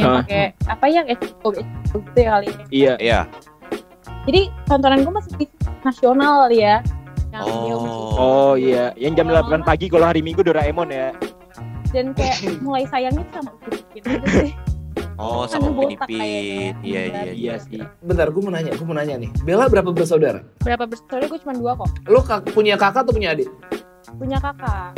Yang 0.00 0.08
Hah? 0.08 0.18
pakai 0.24 0.42
apa 0.64 0.84
yang 0.88 1.06
Eko 1.06 1.26
Eko 1.28 1.48
gitu 2.00 2.18
ya 2.18 2.30
kali 2.32 2.46
ini. 2.48 2.64
Iya. 2.70 2.94
Iya. 2.96 3.20
Jadi 4.24 4.40
tontonan 4.64 5.00
gue 5.00 5.12
masih 5.12 5.32
TV 5.36 5.50
nasional 5.82 6.34
kali 6.44 6.58
ya. 6.58 6.76
Yang 7.30 7.42
Oh. 7.42 7.52
masih- 7.52 8.18
Oh 8.18 8.52
iya, 8.54 8.84
yang 8.96 9.12
jam 9.14 9.28
8 9.28 9.60
pagi 9.60 9.86
kalau 9.86 10.04
hari 10.04 10.20
Minggu 10.20 10.40
Doraemon 10.40 10.88
ya. 10.88 11.12
Dan 11.90 12.10
kayak 12.12 12.36
mulai 12.64 12.86
sayangnya 12.86 13.22
sama 13.30 13.50
Upin 13.56 13.76
Ipin 13.92 14.02
aja 14.16 14.28
sih. 14.40 14.52
Oh, 15.16 15.44
sama 15.44 15.68
Upin 15.68 15.92
Ipin. 15.92 16.08
kayaknya. 16.10 16.72
Iya, 16.80 17.00
iya, 17.02 17.02
iya. 17.04 17.32
Iya 17.36 17.54
sih. 17.60 17.76
Bentar, 18.00 18.32
gue 18.32 18.40
mau 18.40 18.48
nanya, 18.48 18.72
gue 18.72 18.82
mau 18.82 18.96
nanya 18.96 19.20
nih. 19.20 19.28
Bella 19.44 19.68
berapa 19.68 19.92
bersaudara? 19.92 20.40
Berapa 20.58 20.88
bersaudara 20.88 21.28
gue 21.28 21.38
cuma 21.38 21.52
dua 21.52 21.72
kok. 21.76 21.92
Lo 22.06 22.20
kak, 22.20 22.48
punya 22.50 22.72
kakak 22.74 23.04
atau 23.04 23.12
punya 23.12 23.36
adik? 23.36 23.52
Punya 24.16 24.40
kakak. 24.40 24.96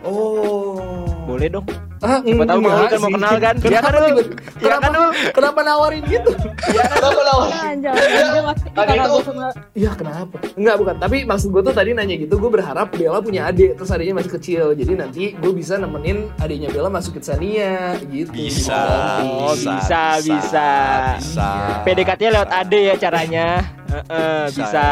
Oh. 0.00 0.80
Boleh 1.24 1.48
dong. 1.50 1.68
Ah, 2.04 2.20
Siapa 2.20 2.44
tahu 2.44 2.58
enggak 2.58 2.74
Maul 2.74 2.86
kan 2.86 2.98
mau 3.00 3.10
kenal 3.10 3.34
kan? 3.34 3.54
Iya 3.56 3.64
Kenapa, 3.64 3.88
kan, 3.88 4.00
Ul? 4.04 4.04
tiba- 4.04 4.36
Iya 4.54 4.74
kenapa, 4.76 4.92
kan, 4.94 5.12
kenapa 5.32 5.60
nawarin 5.60 6.02
gitu? 6.04 6.30
Kenapa 6.62 7.20
lawan? 7.22 7.48
Jangan 7.48 7.76
jangan 7.80 8.04
dia 8.04 8.42
ngasih 8.42 8.66
Ada 8.66 8.84
karena 8.84 8.94
itu. 9.00 9.10
gue 9.10 9.22
sama 9.24 9.46
Ya 9.74 9.90
kenapa? 9.92 10.36
Enggak 10.54 10.76
bukan. 10.76 10.94
Tapi 10.96 11.16
maksud 11.24 11.48
gue 11.48 11.62
tuh 11.62 11.74
tadi 11.74 11.90
nanya 11.90 12.16
gitu, 12.16 12.34
gue 12.34 12.50
berharap 12.50 12.88
Bella 12.90 13.18
punya 13.18 13.48
adik, 13.48 13.74
terus 13.74 13.90
adiknya 13.90 14.14
masih 14.14 14.32
kecil. 14.32 14.64
Jadi 14.72 14.92
nanti 14.94 15.24
gue 15.32 15.52
bisa 15.52 15.74
nemenin 15.74 16.28
adiknya 16.36 16.68
Bella 16.68 16.88
masuk 16.88 17.16
ke 17.16 17.20
Sania 17.20 17.96
gitu. 18.04 18.30
Bisa. 18.30 18.82
Oh, 19.24 19.52
bisa, 19.52 20.20
bisa. 20.20 20.68
Bisa. 21.16 21.50
PDKT 21.82 22.22
lewat 22.28 22.50
ade 22.50 22.80
ya 22.84 22.94
caranya. 22.94 23.48
Heeh, 23.86 24.50
bisa, 24.50 24.66
Bisa. 24.66 24.82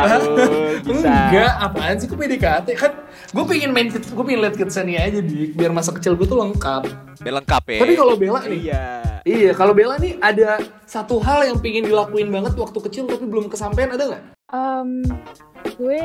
Bisa. 0.85 1.15
Enggak, 1.27 1.53
apaan 1.61 1.95
sih? 1.97 2.07
Gue 2.07 2.19
PDKT 2.21 2.69
kan? 2.73 2.93
Gue 3.31 3.45
pengen 3.45 3.71
main, 3.71 3.89
gue 3.89 3.99
pengen 4.23 4.41
lihat 4.41 4.55
Kitsania 4.55 5.03
aja 5.03 5.19
di, 5.19 5.51
biar 5.51 5.71
masa 5.71 5.91
kecil 5.91 6.15
gue 6.15 6.23
tuh 6.23 6.37
lengkap. 6.37 6.87
Biar 7.21 7.35
lengkap 7.41 7.65
ya. 7.69 7.79
Tapi 7.85 7.95
kalau 7.95 8.15
Bella 8.17 8.41
nih, 8.47 8.61
Iya. 8.69 8.85
iya 9.23 9.51
kalau 9.55 9.73
Bella 9.73 9.97
nih 9.99 10.19
ada 10.19 10.59
satu 10.85 11.23
hal 11.23 11.47
yang 11.47 11.59
pengen 11.63 11.87
dilakuin 11.87 12.29
banget 12.29 12.59
waktu 12.59 12.79
kecil 12.91 13.05
tapi 13.07 13.25
belum 13.29 13.47
kesampaian 13.53 13.95
ada 13.95 14.05
nggak? 14.11 14.23
Em, 14.53 14.89
gue 15.79 16.03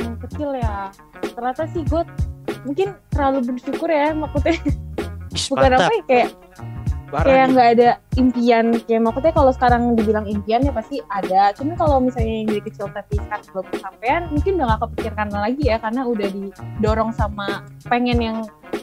yang 0.00 0.16
kecil 0.24 0.56
ya 0.56 0.88
ternyata 1.34 1.68
sih 1.70 1.82
gue 1.84 2.02
mungkin 2.64 2.96
terlalu 3.12 3.52
bersyukur 3.52 3.88
ya 3.88 4.12
maksudnya 4.16 4.56
bukan 5.52 5.70
apa 5.76 5.92
ya 5.92 6.02
kayak 6.08 6.28
Parah 7.10 7.26
kayak 7.26 7.46
nggak 7.50 7.68
ada 7.74 7.90
impian 8.22 8.66
kayak 8.86 9.02
maksudnya 9.02 9.34
kalau 9.34 9.50
sekarang 9.50 9.98
dibilang 9.98 10.30
impian 10.30 10.62
ya 10.62 10.70
pasti 10.70 11.02
ada 11.10 11.50
cuman 11.58 11.74
kalau 11.74 11.98
misalnya 11.98 12.46
yang 12.46 12.48
dari 12.54 12.62
kecil 12.62 12.86
tapi 12.86 13.18
sekarang 13.18 13.46
belum 13.50 13.66
kesampaian 13.74 14.22
mungkin 14.30 14.52
udah 14.54 14.66
gak 14.70 14.80
kepikirkan 14.86 15.28
lagi 15.34 15.64
ya 15.66 15.76
karena 15.82 16.02
udah 16.06 16.28
didorong 16.30 17.10
sama 17.10 17.66
pengen 17.90 18.18
yang 18.22 18.38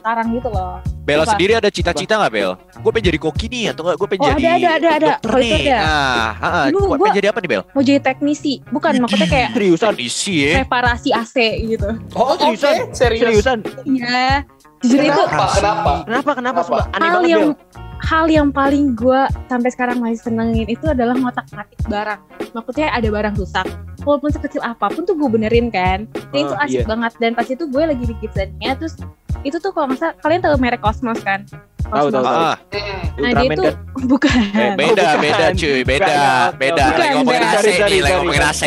sekarang 0.08 0.28
gitu 0.32 0.48
loh 0.48 0.80
Bella 1.04 1.24
sendiri 1.26 1.52
ada 1.54 1.68
cita-cita 1.68 2.16
nggak 2.18 2.32
Bel? 2.34 2.52
Gue 2.78 2.92
pengen 2.92 3.08
jadi 3.08 3.20
koki 3.22 3.48
nih 3.48 3.72
atau 3.72 3.80
nggak? 3.82 3.96
Gue 3.96 4.08
pengen 4.10 4.24
Oh, 4.24 4.32
jadi 4.34 4.44
ada, 4.44 4.52
ada, 4.52 4.68
ada, 4.68 4.90
ada. 4.92 5.08
dokter 5.10 5.30
Kalau 5.30 5.40
itu 5.42 5.56
nih. 5.56 5.64
ada. 5.66 5.78
Nah, 5.80 6.28
ah, 6.38 6.66
Dulu 6.68 6.76
gue 6.76 6.84
gua- 6.84 6.98
pengen 7.02 7.16
jadi 7.16 7.28
apa 7.28 7.40
nih 7.40 7.50
Bel? 7.50 7.64
mau 7.66 7.82
jadi 7.82 8.00
teknisi 8.02 8.54
bukan 8.68 8.92
maksudnya 9.00 9.28
kayak 9.30 9.50
Seriusan? 9.54 9.94
Isi 9.98 10.34
ya. 10.38 10.52
reparasi 10.62 11.10
AC 11.14 11.36
gitu 11.66 11.90
Oh, 12.12 12.36
seriusan? 12.36 12.74
oke. 12.82 12.92
serius. 12.94 13.22
Seriusan? 13.22 13.58
iya 13.86 14.44
jujur 14.78 15.00
itu 15.02 15.22
Kenapa? 15.26 15.48
Kenapa? 15.50 15.56
Kenapa? 15.56 15.92
Kenapa? 16.04 16.32
Kenapa? 16.34 16.60
Sumpah, 16.62 16.86
Aneh 16.90 17.00
hal 17.02 17.16
banget, 17.18 17.32
yang 17.32 17.44
Bel. 17.46 17.56
hal 18.02 18.26
yang 18.30 18.48
paling 18.50 18.86
gue 18.94 19.22
sampai 19.48 19.70
sekarang 19.70 19.98
masih 19.98 20.20
senengin 20.22 20.68
itu 20.68 20.86
adalah 20.86 21.16
ngotak 21.16 21.48
ngatik 21.50 21.80
barang 21.88 22.20
maksudnya 22.52 22.88
ada 22.90 23.08
barang 23.08 23.34
rusak 23.34 23.64
walaupun 24.04 24.30
sekecil 24.30 24.60
apa 24.62 24.88
pun 24.88 25.04
tuh 25.04 25.16
gue 25.16 25.30
benerin 25.30 25.68
kan 25.70 26.04
dan 26.26 26.38
itu 26.38 26.52
Ah, 26.54 26.64
asik 26.64 26.84
iya. 26.84 26.86
banget 26.86 27.12
dan 27.18 27.32
pas 27.32 27.48
itu 27.48 27.64
gue 27.64 27.84
lagi 27.86 28.04
di 28.04 28.16
Gibsonnya 28.18 28.76
terus 28.76 29.00
itu 29.42 29.58
tuh 29.58 29.70
kalau 29.70 29.94
salah 29.94 30.16
kalian 30.18 30.40
tahu 30.40 30.56
merek 30.58 30.80
Cosmos 30.80 31.20
kan 31.20 31.46
Tahu, 31.80 32.12
tahu, 32.12 32.20
tahu. 32.20 32.36
Ah, 32.44 32.58
Hmm. 32.68 33.24
nah 33.24 33.32
dia 33.34 33.50
tuh 33.50 33.64
kan? 33.64 33.76
bukan 34.06 34.38
eh, 34.52 34.72
beda, 34.76 35.08
bukan. 35.08 35.24
beda 35.24 35.46
cuy, 35.56 35.80
beda, 35.82 36.04
Bukan, 36.04 36.60
beda. 36.60 36.84
bukan, 36.84 37.00
Lagi 37.00 37.14
ngomongin. 37.16 37.42
AC 37.42 37.66
nih, 37.66 37.80
lagi 37.80 38.14
ngomongin 38.14 38.44
AC. 38.44 38.64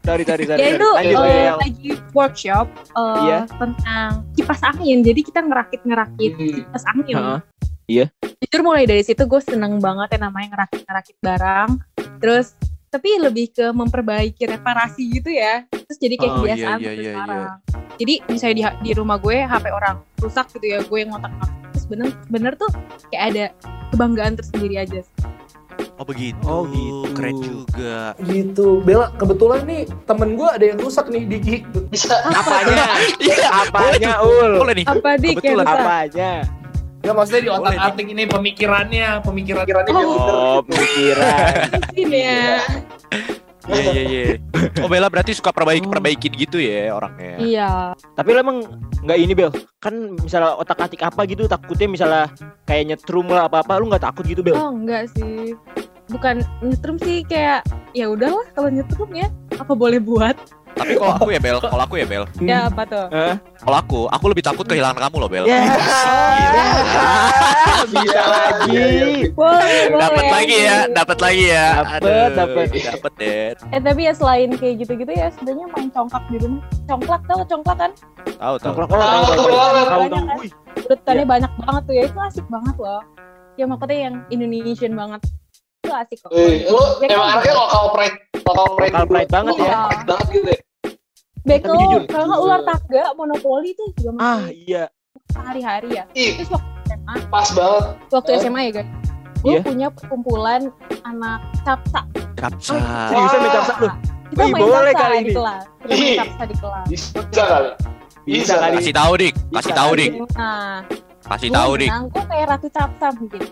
Sorry, 0.00 0.22
sorry. 0.22 0.42
dia 0.42 0.54
sorry. 0.56 0.70
itu 0.70 0.88
eh, 0.94 1.10
Bel. 1.10 1.56
lagi 1.58 1.88
workshop 2.12 2.66
eh, 2.70 3.16
Iya. 3.20 3.38
tentang 3.50 4.08
kipas 4.32 4.60
angin 4.62 4.98
jadi 5.00 5.20
kita 5.20 5.40
ngerakit 5.40 5.80
ngerakit 5.82 6.32
Hmm. 6.32 6.54
kipas 6.56 6.84
angin 6.86 7.16
Heeh. 7.18 8.06
jujur 8.38 8.60
mulai 8.62 8.84
dari 8.84 9.02
situ 9.02 9.22
gue 9.22 9.40
seneng 9.42 9.76
banget 9.76 10.14
yang 10.14 10.22
namanya 10.24 10.48
ngerakit 10.54 10.80
ngerakit 10.82 11.16
barang 11.18 11.70
terus 12.18 12.54
tapi 12.92 13.16
lebih 13.16 13.48
ke 13.56 13.72
memperbaiki 13.72 14.44
reparasi 14.44 15.08
gitu 15.16 15.32
ya 15.32 15.64
terus 15.72 15.96
jadi 15.96 16.14
kayak 16.20 16.32
Oh, 16.32 16.36
kebiasaan 16.44 16.60
iya, 16.60 16.68
sampai 16.76 16.92
iya, 16.92 17.04
sekarang 17.08 17.48
jadi 17.96 18.14
misalnya 18.28 18.54
di, 18.54 18.62
di 18.84 18.90
rumah 18.92 19.16
gue 19.16 19.36
HP 19.48 19.64
orang 19.72 19.96
rusak 20.20 20.46
gitu 20.52 20.66
ya 20.76 20.78
gue 20.84 20.98
yang 21.00 21.10
ngotak 21.16 21.32
terus 21.72 21.84
bener 21.88 22.08
bener 22.28 22.52
tuh 22.60 22.68
kayak 23.08 23.24
ada 23.32 23.44
kebanggaan 23.96 24.36
tersendiri 24.36 24.76
aja 24.76 25.00
Oh 26.00 26.08
begitu. 26.08 26.40
Oh, 26.48 26.64
gitu. 26.66 27.14
Keren 27.14 27.36
juga. 27.38 28.16
Gitu. 28.26 28.82
Bella, 28.82 29.12
kebetulan 29.14 29.62
nih 29.68 29.86
temen 30.08 30.34
gue 30.34 30.48
ada 30.50 30.64
yang 30.72 30.78
rusak 30.80 31.06
nih 31.06 31.28
Diki. 31.28 31.62
Bisa. 31.92 32.16
Apanya? 32.26 32.96
Iya, 33.22 33.46
Apanya. 33.68 34.12
Ul? 34.24 34.58
Boleh 34.58 34.82
nih. 34.82 34.86
Apa 34.88 35.20
dik 35.20 35.38
yang 35.44 35.62
Kebetulan. 35.62 35.66
Apanya? 35.68 36.32
Ya 37.02 37.10
maksudnya 37.10 37.42
di 37.42 37.50
otak 37.50 37.74
atik 37.74 38.06
ini 38.14 38.24
pemikirannya, 38.30 39.26
pemikiran 39.26 39.66
Pikirannya 39.66 39.90
dia 39.90 40.04
bener. 40.06 40.34
Oh, 40.38 40.60
pemikiran. 40.62 41.50
Mungkin 41.82 42.10
ya. 42.14 42.46
Iya 43.62 43.82
iya 43.94 44.02
iya. 44.06 44.24
Oh 44.82 44.90
Bella 44.90 45.06
berarti 45.06 45.38
suka 45.38 45.54
perbaiki 45.54 45.86
perbaikin 45.86 46.34
gitu 46.34 46.58
ya 46.58 46.94
orangnya. 46.94 47.38
Iya. 47.38 47.70
Tapi 48.14 48.28
lo 48.34 48.38
emang 48.42 48.58
nggak 49.06 49.18
ini 49.18 49.32
Bel? 49.34 49.50
Kan 49.78 50.18
misalnya 50.18 50.58
otak 50.58 50.82
atik 50.82 51.02
apa 51.02 51.22
gitu 51.26 51.46
takutnya 51.46 51.86
misalnya 51.90 52.24
kayak 52.66 52.94
nyetrum 52.94 53.30
lah 53.30 53.46
apa 53.46 53.62
apa 53.62 53.78
lu 53.78 53.90
nggak 53.90 54.02
takut 54.02 54.26
gitu 54.26 54.42
Bel? 54.42 54.58
Oh 54.58 54.70
enggak 54.70 55.10
sih. 55.14 55.54
Bukan 56.10 56.42
nyetrum 56.62 56.98
sih 57.02 57.22
kayak 57.26 57.62
ya 57.94 58.10
udahlah 58.10 58.46
kalau 58.54 58.70
nyetrum 58.70 59.10
ya 59.14 59.30
apa 59.58 59.74
boleh 59.74 60.02
buat 60.02 60.34
Tapi 60.72 60.92
kalau 60.94 61.14
aku 61.14 61.28
ya 61.28 61.38
Bel, 61.38 61.58
kalau 61.58 61.82
aku 61.82 61.94
ya 61.94 62.04
Bel, 62.04 62.24
ya 62.38 62.58
apa 62.66 62.82
tuh 62.84 63.06
Hah? 63.08 63.34
kalau 63.58 63.76
aku, 63.78 64.00
aku 64.08 64.24
lebih 64.26 64.42
takut 64.42 64.64
kehilangan 64.64 64.98
kamu 64.98 65.16
loh 65.18 65.28
Bel. 65.28 65.44
Ya. 65.44 65.60
Bisa 67.84 68.22
lagi. 68.22 68.86
boleh 69.30 69.78
boleh 69.88 70.00
Dapat 70.00 70.24
lagi 70.28 70.56
ya, 70.58 70.78
dapat 70.88 71.18
lagi 71.18 71.44
ya. 71.46 71.66
Dapet, 71.76 72.00
Aduh, 72.00 72.26
dapet. 72.32 72.66
Dapet 72.72 73.12
deh. 73.16 73.46
eh 73.68 73.80
tapi 73.80 74.00
ya 74.02 74.12
selain 74.12 74.50
kayak 74.52 74.74
gitu-gitu 74.80 75.12
ya 75.12 75.28
sebenarnya 75.30 75.66
main 75.70 75.88
congklak 75.90 76.24
di 76.28 76.36
rumah 76.38 76.62
congklak 76.84 77.22
tau 77.26 77.42
congklak 77.44 77.78
kan 77.78 77.90
Tahu 78.32 78.54
tahu. 78.56 78.72
Congklak 78.74 78.88
oh, 78.88 78.96
tahu 78.96 79.02
Tahu 79.02 79.22
tahu 79.22 79.36
tuh 79.36 79.46
tahu. 79.46 79.52
banget. 79.52 79.84
Tahu 79.84 80.00
Banyak 80.00 80.12
tahu. 80.12 80.26
kan? 80.26 80.36
Urutannya 80.82 81.26
banyak 81.26 81.52
banget 81.58 81.82
tuh 81.82 81.94
ya 81.94 82.02
itu 82.04 82.18
asik 82.22 82.46
banget 82.48 82.76
loh 82.76 83.02
ya 83.52 83.64
makanya 83.66 83.96
yang 84.00 84.14
Indonesian 84.28 84.92
banget 84.92 85.20
itu 85.82 85.90
asik 85.92 86.18
kok 86.20 86.30
Eh, 86.30 86.54
lu 86.64 86.78
emang 87.02 87.28
anaknya 87.28 87.54
lokal 87.54 87.84
pride, 87.90 88.16
lokal 88.38 88.66
pride, 88.72 88.92
Lokal 88.92 89.06
pride 89.08 89.30
banget 89.30 89.54
ya. 89.56 89.72
Pride 89.82 90.06
banget 90.06 90.26
gitu 90.30 90.48
ya. 90.48 90.60
Beko, 91.42 91.74
kalau 92.06 92.24
nggak 92.24 92.40
ular 92.40 92.60
tangga, 92.62 93.04
monopoli 93.12 93.74
itu 93.74 93.84
juga 93.98 94.10
Ah 94.14 94.46
masih 94.46 94.62
iya. 94.62 94.84
sehari-hari 95.28 95.88
ya. 95.90 96.04
Ih, 96.14 96.38
Terus 96.38 96.50
waktu 96.54 96.70
SMA, 96.86 97.14
pas 97.26 97.48
banget. 97.50 97.84
waktu 98.08 98.30
Eh? 98.30 98.38
SMA 98.38 98.60
ya 98.62 98.70
guys, 98.72 98.88
gue 99.36 99.50
Iya. 99.50 99.60
punya 99.60 99.88
perkumpulan 99.90 100.60
anak 101.02 101.38
capsa. 101.60 102.00
Capsa. 102.38 102.78
Seriusan 103.10 103.38
main 103.40 103.52
capsa 103.52 103.72
lu? 103.76 103.88
Kita 104.30 104.42
main 104.46 104.62
boleh 104.62 104.92
capsa 104.92 105.02
kali 105.02 105.16
di 105.16 105.20
ini. 105.20 105.32
kelas. 105.34 105.62
Kita 105.66 105.90
main 105.92 106.14
capsa 106.16 106.42
di 106.44 106.56
kelas. 106.56 106.86
Bisa 106.86 107.10
kali. 107.42 107.70
Bisa 108.22 108.38
Bisa. 108.38 108.54
kali. 108.56 108.74
Kasih 108.78 108.94
tahu 108.94 109.12
dik, 109.18 109.34
kasih 109.50 109.72
tahu 109.74 109.90
dik, 109.98 110.10
Nah, 110.32 110.86
kasih 111.32 111.48
tahu 111.50 111.72
menang, 111.80 112.04
gue 112.06 112.24
kayak 112.24 112.46
ratu 112.46 112.68
capsa 112.68 113.06
mungkin. 113.14 113.42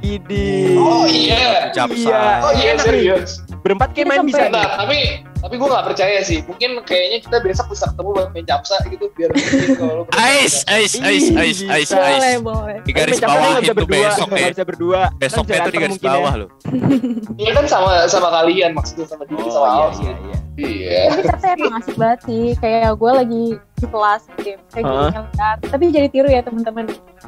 Idi. 0.00 0.76
Oh 0.76 1.04
iya. 1.06 1.70
Capsa. 1.70 2.10
Iya. 2.10 2.22
Oh 2.42 2.52
iya 2.52 2.72
nih. 2.74 2.82
serius. 2.82 3.30
Berempat 3.62 3.94
kayak 3.94 4.04
Kita 4.04 4.12
main 4.12 4.26
bisa 4.26 4.42
Nah, 4.42 4.50
nih. 4.52 4.68
tapi 4.76 4.98
tapi 5.42 5.54
gue 5.58 5.68
gak 5.68 5.86
percaya 5.90 6.18
sih. 6.22 6.38
Mungkin 6.46 6.70
kayaknya 6.86 7.18
kita 7.18 7.36
besok 7.42 7.66
bisa 7.74 7.90
ketemu 7.90 8.10
buat 8.14 8.28
main 8.30 8.46
capsa 8.46 8.76
gitu 8.86 9.10
biar 9.18 9.30
kalau 9.82 9.94
lu 10.00 10.02
Ais, 10.14 10.62
ais, 10.70 10.92
ais, 11.02 11.26
ais, 11.34 11.58
ais, 11.66 11.90
ais. 11.90 12.38
Di 12.86 12.92
garis 12.94 13.18
bawah 13.18 13.58
itu 13.58 13.74
berdua, 13.74 13.90
besok 14.06 14.28
ya. 14.30 14.48
bisa 14.54 14.62
berdua. 14.64 15.00
Kan 15.10 15.18
Besoknya 15.18 15.50
bisa 15.58 15.62
itu 15.66 15.70
di 15.74 15.80
garis 15.82 15.98
ya. 15.98 16.06
bawah 16.06 16.32
loh. 16.38 16.48
Iya 17.42 17.50
kan 17.58 17.64
sama 17.66 17.90
sama 18.06 18.28
kalian 18.30 18.70
maksudnya 18.76 19.06
sama 19.08 19.24
Diki 19.26 19.50
sama 19.50 19.66
Oh 19.66 19.66
iya 19.66 19.82
Aos. 19.82 19.98
iya 19.98 20.12
iya. 20.14 20.36
Iya. 20.52 21.00
Tapi 21.10 21.22
capsa 21.26 21.46
emang 21.58 21.72
asik 21.80 21.96
banget 21.98 22.20
sih. 22.28 22.44
Kayak 22.62 22.90
gue 23.00 23.10
lagi 23.10 23.44
di 23.58 23.86
kelas 23.88 24.22
gitu 24.38 24.48
ya. 24.54 24.58
Kayak 24.70 24.84
Hah? 24.86 25.10
ngeliat. 25.10 25.58
Tapi 25.66 25.84
jadi 25.90 26.08
tiru 26.12 26.28
ya 26.30 26.40
teman-teman. 26.44 26.84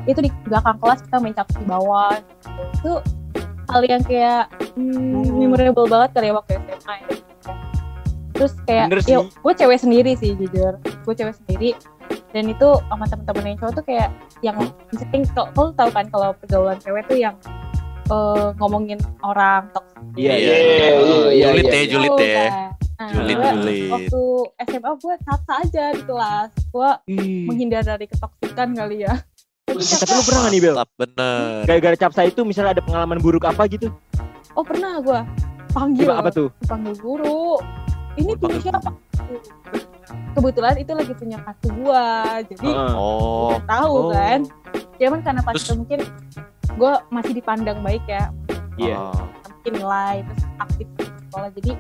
Itu 0.06 0.20
di 0.22 0.30
belakang 0.46 0.76
kelas 0.78 0.98
kita 1.08 1.16
main 1.18 1.34
capsa 1.34 1.56
di 1.58 1.66
bawah. 1.66 2.14
Itu 2.78 2.92
hal 3.72 3.82
yang 3.88 4.02
kayak 4.04 4.52
hmm, 4.76 5.24
memorable 5.34 5.88
banget 5.88 6.10
kali 6.14 6.26
ya 6.30 6.34
waktu 6.36 6.50
SMA 6.62 6.94
ya. 6.94 7.06
Terus 8.34 8.52
kayak 8.64 8.86
Bener 8.90 9.00
ya 9.06 9.18
gue 9.22 9.52
cewek 9.54 9.78
sendiri 9.78 10.12
sih 10.14 10.34
jujur. 10.34 10.74
Gue 11.06 11.14
cewek 11.14 11.34
sendiri 11.36 11.72
dan 12.30 12.44
itu 12.46 12.68
sama 12.84 13.06
temen-temen 13.06 13.44
yang 13.46 13.58
cowok 13.58 13.72
tuh 13.74 13.84
kayak 13.84 14.08
yang 14.40 14.56
misalnya 14.90 15.22
kalau 15.54 15.70
tahu 15.72 15.88
kan 15.88 16.06
kalau 16.10 16.28
pergaulan 16.36 16.78
cewek 16.78 17.02
tuh 17.06 17.14
yang 17.16 17.34
eh, 18.06 18.48
ngomongin 18.58 18.98
orang 19.22 19.70
toxic 19.70 20.02
Iya 20.14 20.34
Iya, 20.34 20.36
iya. 20.36 20.58
iya, 20.60 20.90
Oh, 20.94 21.26
iya, 21.26 21.46
Julid 21.48 21.64
iya. 21.64 21.72
ya, 21.72 21.84
julid 21.88 22.10
Tahu 22.10 22.20
ya. 22.20 22.34
kan? 22.36 22.50
Nah, 22.94 23.10
Julid, 23.10 23.34
gue 23.34 23.50
julid. 23.52 23.90
waktu 23.90 24.22
SMA 24.64 24.90
gue 24.94 25.14
capsa 25.20 25.52
aja 25.58 25.84
di 25.90 26.02
kelas. 26.04 26.50
Gue 26.68 26.90
Ih. 27.08 27.42
menghindar 27.44 27.82
dari 27.82 28.06
ketoksikan 28.06 28.68
kali 28.72 29.02
ya. 29.02 29.14
Tapi 29.64 29.74
Buset. 29.74 29.98
Tapi 30.00 30.12
lu 30.12 30.22
pernah 30.22 30.40
nggak 30.42 30.52
nih 30.52 30.60
Bel? 30.60 30.76
Bener. 30.96 31.60
Gara-gara 31.64 31.96
capsa 31.98 32.20
itu 32.22 32.40
misalnya 32.42 32.70
ada 32.72 32.82
pengalaman 32.82 33.18
buruk 33.18 33.42
apa 33.42 33.66
gitu? 33.66 33.90
Oh 34.52 34.62
pernah 34.62 34.98
gue 35.00 35.20
panggil, 35.70 36.06
Coba 36.06 36.14
apa 36.20 36.30
tuh? 36.30 36.48
panggil 36.62 36.94
guru. 36.94 37.58
Ini 38.14 38.30
Oh, 38.30 38.38
punya 38.38 38.58
siapa? 38.60 38.90
Kebetulan 40.32 40.74
itu 40.76 40.92
lagi 40.92 41.12
punya 41.12 41.38
kartu 41.40 41.68
gue, 41.72 42.06
jadi 42.50 42.66
Heeh. 42.68 42.92
Oh, 42.92 43.54
tahu 43.64 43.94
Oh. 43.94 44.10
kan. 44.10 44.40
Cuman 44.96 45.20
karena 45.20 45.40
pas 45.40 45.54
Terus- 45.54 45.64
itu 45.64 45.72
mungkin 45.76 46.00
gue 46.72 46.92
masih 47.08 47.32
dipandang 47.32 47.78
baik 47.80 48.02
ya, 48.04 48.30
Iya. 48.76 48.98
oh. 49.00 49.26
mungkin 49.48 49.72
nilai 49.76 50.16
terus 50.24 50.42
aktif 50.58 50.86
di 50.92 51.04
sekolah, 51.06 51.48
jadi 51.52 51.72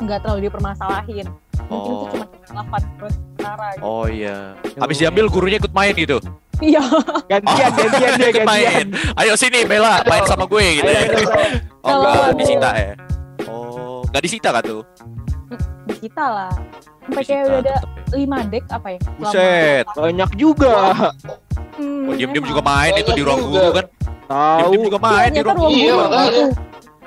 nggak 0.00 0.18
terlalu 0.20 0.40
dipermasalahin. 0.44 1.26
Mungkin 1.64 1.90
itu 1.90 1.92
Oh. 1.96 2.08
cuma 2.08 2.26
kesalahan 2.32 2.82
gue 2.96 3.10
sementara. 3.10 3.66
Gitu. 3.70 3.82
Oh 3.82 4.06
iya. 4.06 4.36
Habis 4.76 4.96
diambil 4.98 5.24
gurunya 5.28 5.58
ikut 5.58 5.72
main 5.72 5.92
gitu. 5.92 6.18
Iya. 6.56 6.82
Gantian, 7.26 7.70
gantian 7.78 8.12
dia 8.16 8.28
ikut 8.30 8.46
main. 8.46 8.86
gantian. 8.88 9.14
Ayo 9.16 9.32
sini 9.34 9.62
Bella, 9.64 10.00
main 10.04 10.22
sama 10.24 10.46
gue 10.46 10.64
gitu. 10.72 10.86
Ayo, 10.86 10.94
ya. 10.94 11.02
ayo, 11.02 11.26
ayo. 11.28 11.58
Oh 11.76 11.88
Kalau 11.92 12.06
enggak 12.08 12.34
disita 12.38 12.70
ya. 12.72 12.92
Oh, 13.44 14.00
enggak 14.06 14.22
disita 14.22 14.48
kan 14.50 14.62
tuh? 14.62 14.82
Disita 15.84 16.24
lah 16.24 16.52
sampai 17.04 17.22
kayak 17.22 17.42
udah 17.44 17.58
ada 17.60 17.74
ya. 17.74 17.78
lima 18.14 18.38
deck 18.48 18.64
apa 18.68 18.88
ya 18.90 18.98
Buset. 19.16 19.84
Banyak 19.92 20.30
juga. 20.34 20.74
Hmm, 21.74 22.06
Oh, 22.06 22.14
diem-diem 22.14 22.46
juga 22.46 22.62
main 22.62 22.94
itu 22.94 23.10
di 23.10 23.22
ruang 23.22 23.40
guru 23.44 23.68
kan. 23.74 23.86
Tahu. 24.24 24.70
Juga 24.78 24.96
Iya, 24.96 25.04
main 25.04 25.28
di 25.28 25.34
ternyata 25.34 25.44
ruang 25.44 25.58
ruang 25.58 25.70
guru. 25.70 25.82
Iya, 25.82 25.94
makanya. 25.94 26.46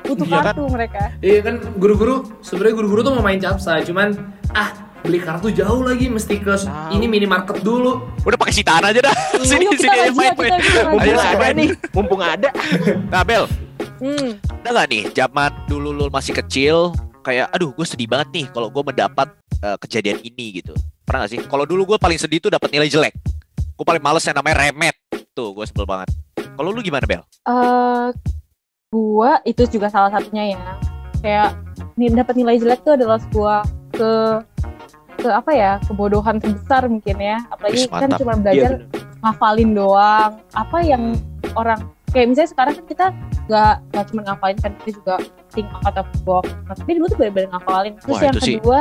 butuh 0.04 0.24
Iya 0.24 0.38
kan? 0.38 0.44
kartu 0.48 0.64
mereka 0.72 1.02
Iya 1.20 1.40
kan 1.42 1.56
guru-guru 1.76 2.16
sebenarnya 2.40 2.76
guru-guru 2.76 3.00
tuh 3.02 3.12
mau 3.12 3.24
main 3.24 3.40
capsa, 3.40 3.72
cuman 3.82 4.08
ah 4.54 4.70
beli 5.00 5.20
kartu 5.20 5.48
jauh 5.50 5.82
lagi 5.82 6.08
mesti 6.08 6.36
ke 6.38 6.54
Tahu. 6.54 6.92
ini 6.92 7.06
minimarket 7.08 7.60
dulu. 7.60 8.06
Udah 8.22 8.38
pakai 8.38 8.54
sitaan 8.54 8.84
aja 8.84 9.00
dah. 9.02 9.16
Sini 9.42 9.66
Ayo, 9.66 9.72
kita 9.72 9.82
sini 9.82 9.96
ayo 9.96 10.04
rajia, 10.04 10.14
main 10.14 10.32
kita 10.32 10.38
main. 10.38 10.52
Mumpung 10.88 11.16
siapa 11.16 11.36
ada 11.38 11.48
ini? 11.48 11.56
nih, 11.58 11.70
mumpung 11.92 12.22
ada. 12.22 12.50
Nah, 13.08 13.22
Bel, 13.24 13.44
hmm. 14.00 14.30
ada 14.62 14.70
nggak 14.70 14.88
nih 14.88 15.04
zaman 15.12 15.52
dulu 15.66 15.90
lu 15.92 16.06
masih 16.08 16.34
kecil 16.36 16.92
kayak 17.28 17.52
aduh 17.52 17.76
gue 17.76 17.84
sedih 17.84 18.08
banget 18.08 18.28
nih 18.32 18.46
kalau 18.56 18.72
gue 18.72 18.80
mendapat 18.80 19.28
eh, 19.60 19.78
kejadian 19.84 20.24
ini 20.24 20.64
gitu. 20.64 20.72
Pernah 21.04 21.28
gak 21.28 21.32
sih? 21.36 21.40
Kalau 21.44 21.68
dulu 21.68 21.84
gue 21.84 21.98
paling 22.00 22.16
sedih 22.16 22.40
tuh 22.40 22.48
dapat 22.48 22.72
nilai 22.72 22.88
jelek. 22.88 23.12
Gue 23.76 23.84
paling 23.84 24.00
males 24.00 24.24
yang 24.24 24.40
namanya 24.40 24.64
remet. 24.64 24.96
Tuh 25.36 25.52
gue 25.52 25.68
sebel 25.68 25.84
banget. 25.84 26.08
Kalau 26.56 26.72
lu 26.72 26.80
gimana 26.82 27.06
Bel? 27.06 27.22
Eh, 27.22 28.08
gua 28.90 29.44
itu 29.44 29.68
juga 29.70 29.92
salah 29.92 30.10
satunya 30.10 30.58
ya. 30.58 30.64
Kayak 31.22 31.50
nih 32.00 32.14
dapat 32.16 32.36
nilai 32.40 32.56
jelek 32.58 32.82
tuh 32.82 32.96
adalah 32.98 33.22
sebuah 33.22 33.62
ke 33.94 34.12
ke 35.18 35.30
apa 35.34 35.52
ya 35.54 35.72
kebodohan 35.86 36.42
terbesar 36.42 36.90
mungkin 36.90 37.18
ya. 37.20 37.38
Apalagi 37.54 37.86
kan 37.92 38.10
cuma 38.18 38.34
Iya 38.34 38.42
belajar 38.42 38.72
bener. 38.82 39.22
ngafalin 39.22 39.72
doang. 39.78 40.32
Apa 40.58 40.78
yang 40.82 41.04
orang 41.54 41.80
kayak 42.18 42.28
misalnya 42.28 42.50
sekarang 42.50 42.74
kan 42.74 42.86
kita 42.90 43.06
nggak 43.46 43.74
nggak 43.94 44.06
cuma 44.10 44.22
ngafalin 44.26 44.58
kan 44.58 44.72
kita 44.82 44.92
juga 44.98 45.16
think 45.54 45.70
out 45.86 45.94
of 45.96 46.08
the 46.10 46.20
box 46.26 46.50
nah, 46.66 46.74
tapi 46.74 46.92
dulu 46.98 47.06
tuh 47.08 47.18
benar-benar 47.18 47.50
ngafalin 47.54 47.94
terus 47.96 48.18
Wah, 48.18 48.22
yang 48.26 48.36
sih. 48.42 48.58
kedua 48.58 48.80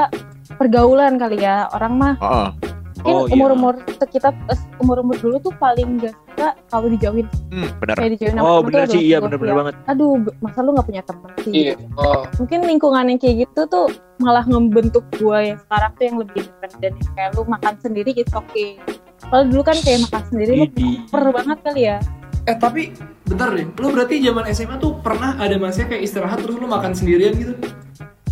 pergaulan 0.57 1.13
kali 1.17 1.37
ya 1.39 1.69
orang 1.71 1.93
mah 1.95 2.15
Heeh. 2.17 2.49
mungkin 2.49 2.73
Oh, 3.07 3.29
iya. 3.29 3.39
umur-umur 3.39 3.75
kita 4.03 4.35
umur 4.81 4.99
umur 4.99 5.15
dulu 5.21 5.37
tuh 5.39 5.55
paling 5.55 6.01
gak 6.01 6.11
suka 6.17 6.49
kalau 6.67 6.89
dijauhin 6.89 7.29
hmm, 7.53 7.69
bener 7.79 7.95
kayak 7.95 8.11
dijauhin 8.19 8.39
Oh 8.41 8.59
bener 8.59 8.89
sih, 8.89 8.99
iya 8.99 9.21
sebuah 9.21 9.31
bener-bener 9.31 9.53
yang, 9.53 9.61
banget. 9.63 9.75
aduh 9.87 10.11
masa 10.41 10.59
lu 10.65 10.71
nggak 10.75 10.87
punya 10.89 11.03
temen 11.05 11.31
sih 11.39 11.53
Iya. 11.53 11.75
Oh. 11.95 12.25
mungkin 12.41 12.59
lingkungan 12.67 13.05
yang 13.07 13.21
kayak 13.21 13.37
gitu 13.47 13.61
tuh 13.69 13.87
malah 14.19 14.43
ngebentuk 14.43 15.05
gua 15.21 15.39
yang 15.45 15.59
sekarang 15.61 15.91
tuh 15.95 16.03
yang 16.03 16.17
lebih 16.19 16.41
independen 16.43 16.93
kayak 17.15 17.31
lu 17.37 17.43
makan 17.47 17.75
sendiri 17.79 18.11
it's 18.11 18.35
okay 18.35 18.81
kalau 19.29 19.45
dulu 19.45 19.63
kan 19.63 19.77
kayak 19.85 20.01
makan 20.03 20.23
sendiri 20.27 20.53
lu 20.57 20.67
per 21.07 21.25
banget 21.31 21.59
kali 21.63 21.83
ya 21.87 21.99
Eh 22.47 22.55
tapi 22.55 22.95
bentar 23.23 23.51
deh, 23.51 23.67
lu 23.67 23.91
berarti 23.91 24.23
zaman 24.23 24.47
SMA 24.49 24.77
tuh 24.77 25.03
pernah 25.03 25.35
ada 25.35 25.59
masanya 25.59 25.91
kayak 25.91 26.03
istirahat 26.05 26.39
terus 26.39 26.55
lu 26.55 26.67
makan 26.67 26.95
sendirian 26.95 27.35
gitu? 27.35 27.55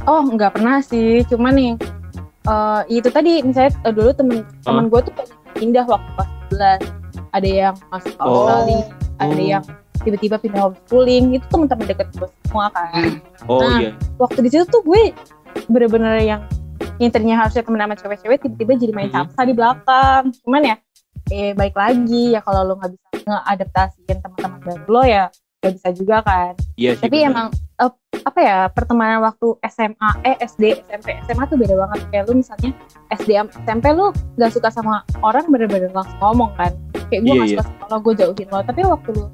oh 0.05 0.21
nggak 0.23 0.53
pernah 0.53 0.79
sih 0.79 1.25
cuman 1.25 1.53
nih 1.53 1.73
eh, 2.45 2.81
itu 2.93 3.09
tadi 3.09 3.41
misalnya 3.41 3.73
eh, 3.81 3.91
dulu 3.91 4.11
temen 4.13 4.37
temen 4.61 4.87
gue 4.87 5.01
tuh 5.01 5.15
pindah 5.55 5.83
waktu 5.83 6.11
kelas 6.13 6.81
11 7.17 7.33
ada 7.33 7.49
yang 7.49 7.75
masuk 7.89 8.13
Oh. 8.19 8.45
Australia 8.45 8.85
ada 9.17 9.33
Oh. 9.33 9.49
yang 9.49 9.65
tiba-tiba 9.99 10.37
pindah 10.37 10.61
homeschooling 10.63 11.25
itu 11.33 11.47
teman-teman 11.49 11.87
deket 11.89 12.09
gue 12.13 12.29
semua 12.45 12.69
kan 12.69 13.17
Oh 13.49 13.59
Nah, 13.59 13.81
iya. 13.81 13.91
waktu 14.15 14.45
di 14.45 14.51
situ 14.53 14.69
tuh 14.69 14.85
gue 14.85 15.17
bener-bener 15.67 16.21
yang 16.21 16.41
yang 16.99 17.09
tadinya 17.09 17.41
harusnya 17.41 17.65
temen 17.65 17.81
sama 17.81 17.97
cewek-cewek 17.97 18.39
tiba-tiba 18.45 18.73
jadi 18.77 18.93
main 18.93 19.09
Mhm. 19.09 19.17
capsa 19.17 19.41
di 19.43 19.55
belakang 19.57 20.23
cuman 20.45 20.63
ya 20.63 20.77
eh 21.33 21.53
baik 21.57 21.77
lagi. 21.77 22.37
Ya 22.37 22.41
kalau 22.45 22.67
lo 22.69 22.75
nggak 22.81 22.93
bisa 22.93 23.07
ngeadaptasiin 23.25 24.19
teman-teman 24.21 24.61
baru 24.65 24.85
lo 24.91 25.03
ya 25.05 25.25
gak 25.65 25.75
bisa 25.81 25.89
juga 25.97 26.17
kan. 26.21 26.53
Iya 26.77 26.93
sih. 27.01 27.09
tapi 27.09 27.25
bener. 27.25 27.31
emang 27.33 27.47
eh, 27.81 27.93
apa 28.21 28.41
ya 28.45 28.59
pertemanan 28.69 29.25
waktu 29.25 29.49
SMA 29.73 30.11
eh 30.29 30.37
SD 30.45 30.85
SMP 30.85 31.17
SMA 31.25 31.45
tuh 31.49 31.57
beda 31.57 31.75
banget. 31.81 31.99
Kayak 32.13 32.25
lu 32.29 32.33
misalnya 32.45 32.71
SD 33.17 33.31
SMP 33.65 33.85
lu 33.97 34.13
gak 34.37 34.53
suka 34.53 34.69
sama 34.69 35.01
orang 35.25 35.49
bener-bener 35.49 35.89
langsung 35.97 36.21
ngomong 36.21 36.53
kan. 36.61 36.73
Kayak 37.09 37.21
gue 37.25 37.33
Iya, 37.33 37.41
gak 37.41 37.49
iya. 37.49 37.57
suka 37.57 37.65
sama 37.65 37.85
lo 37.89 37.97
gue 38.05 38.15
jauhin 38.21 38.49
lo. 38.53 38.59
Tapi 38.61 38.81
waktu 38.85 39.11
lu 39.17 39.25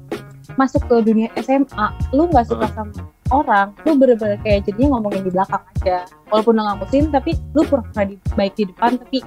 masuk 0.59 0.81
ke 0.87 0.95
dunia 1.03 1.27
SMA 1.43 1.85
lu 2.15 2.23
gak 2.31 2.47
suka 2.47 2.67
sama 2.71 2.91
orang 3.31 3.71
lu 3.87 3.95
bener-bener 3.95 4.35
kayak 4.43 4.67
jadinya 4.67 4.95
ngomongin 4.99 5.27
di 5.27 5.31
belakang 5.35 5.63
aja. 5.75 6.07
Walaupun 6.31 6.53
lu 6.55 6.63
musim 6.79 7.11
tapi 7.11 7.35
lu 7.51 7.61
pura-pura 7.67 8.07
di, 8.07 8.15
baik 8.39 8.55
di 8.55 8.63
depan 8.71 8.95
tapi 8.95 9.19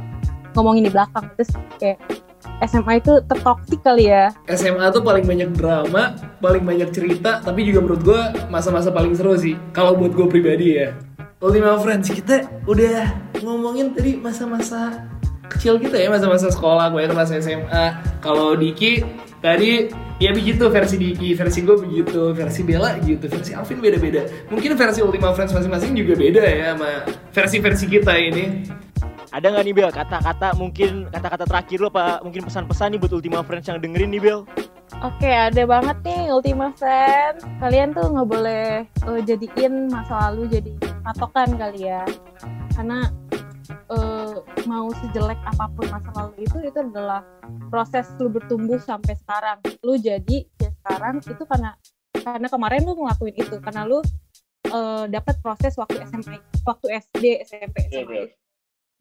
ngomongin 0.56 0.88
di 0.88 0.92
belakang. 0.92 1.28
Terus 1.36 1.52
kayak 1.76 2.00
SMA 2.62 3.02
itu 3.02 3.18
tertoksik 3.26 3.82
kali 3.82 4.12
ya 4.12 4.30
SMA 4.46 4.86
tuh 4.94 5.02
paling 5.02 5.26
banyak 5.26 5.50
drama, 5.56 6.14
paling 6.38 6.62
banyak 6.62 6.94
cerita, 6.94 7.42
tapi 7.42 7.66
juga 7.66 7.82
menurut 7.82 8.02
gue 8.06 8.20
masa-masa 8.52 8.94
paling 8.94 9.16
seru 9.16 9.34
sih. 9.34 9.58
Kalau 9.74 9.98
buat 9.98 10.14
gue 10.14 10.26
pribadi 10.30 10.78
ya. 10.78 10.94
Ultima 11.42 11.76
Friends 11.82 12.08
kita 12.08 12.46
udah 12.64 13.10
ngomongin 13.44 13.92
tadi 13.92 14.16
masa-masa 14.16 15.04
kecil 15.50 15.76
kita 15.76 16.00
ya, 16.00 16.08
masa-masa 16.08 16.48
sekolah 16.48 16.88
gue 16.94 17.04
itu 17.04 17.14
masa 17.14 17.36
SMA. 17.42 18.00
Kalau 18.24 18.56
Diki 18.56 19.04
tadi 19.44 19.92
ya 20.22 20.32
begitu 20.32 20.64
versi 20.72 20.96
Diki, 20.96 21.36
versi 21.36 21.60
gue 21.60 21.76
begitu, 21.76 22.32
versi 22.32 22.64
Bella 22.64 22.96
gitu, 23.04 23.28
versi 23.28 23.52
Alvin 23.52 23.82
beda-beda. 23.82 24.24
Mungkin 24.48 24.72
versi 24.78 25.04
Ultima 25.04 25.36
Friends 25.36 25.52
masing-masing 25.52 25.92
juga 25.92 26.16
beda 26.16 26.42
ya 26.42 26.72
sama 26.72 27.04
versi-versi 27.34 27.84
kita 27.92 28.14
ini. 28.16 28.44
Ada 29.34 29.50
nggak 29.50 29.64
nih 29.66 29.74
Bel 29.74 29.90
kata-kata 29.90 30.54
mungkin 30.54 31.10
kata-kata 31.10 31.42
terakhir 31.42 31.82
lo 31.82 31.90
apa 31.90 32.22
mungkin 32.22 32.46
pesan-pesan 32.46 32.94
nih 32.94 32.98
buat 33.02 33.18
Ultima 33.18 33.42
Friends 33.42 33.66
yang 33.66 33.82
dengerin 33.82 34.14
nih 34.14 34.22
Bel? 34.22 34.46
Oke, 35.02 35.26
ada 35.26 35.58
banget 35.66 35.98
nih 36.06 36.30
Ultima 36.30 36.70
Friends. 36.78 37.42
Kalian 37.58 37.90
tuh 37.98 38.14
nggak 38.14 38.28
boleh 38.30 38.86
eh, 38.86 39.20
jadiin 39.26 39.90
masa 39.90 40.30
lalu 40.30 40.54
jadi 40.54 40.70
patokan 41.02 41.50
kali 41.58 41.90
ya. 41.90 42.06
Karena 42.78 43.10
eh, 43.66 44.38
mau 44.70 44.86
sejelek 45.02 45.40
apa 45.42 45.66
pun 45.66 45.86
masa 45.90 46.14
lalu 46.14 46.46
itu 46.46 46.56
itu 46.62 46.78
adalah 46.78 47.26
proses 47.74 48.06
lu 48.22 48.30
bertumbuh 48.30 48.78
sampai 48.78 49.18
sekarang. 49.18 49.58
Lu 49.82 49.98
jadi 49.98 50.46
ya 50.62 50.70
sekarang 50.78 51.18
itu 51.26 51.42
karena 51.42 51.74
karena 52.22 52.46
kemarin 52.46 52.86
lu 52.86 52.94
ngelakuin 53.02 53.34
itu 53.34 53.58
karena 53.58 53.82
lu 53.82 53.98
eh, 54.70 55.04
dapat 55.10 55.42
proses 55.42 55.74
waktu 55.74 56.06
SMA, 56.06 56.38
waktu 56.62 56.86
SD, 57.02 57.42
SMP, 57.42 57.90
SMA. 57.90 58.43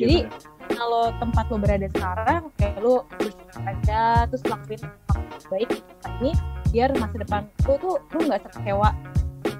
Jadi 0.01 0.25
kalau 0.73 1.13
tempat 1.21 1.45
lo 1.53 1.58
berada 1.62 1.86
sekarang 1.86 2.49
kayak 2.58 2.82
lo 2.82 3.06
bersyukur 3.13 3.62
aja 3.62 4.25
terus 4.25 4.41
lakuin 4.49 4.82
baik. 5.53 5.69
Saat 6.01 6.13
ini 6.17 6.32
biar 6.73 6.89
masa 6.97 7.15
depan 7.21 7.41
lo 7.69 7.73
tuh 7.77 7.95
lo 8.01 8.19
nggak 8.25 8.41
kecewa 8.49 8.89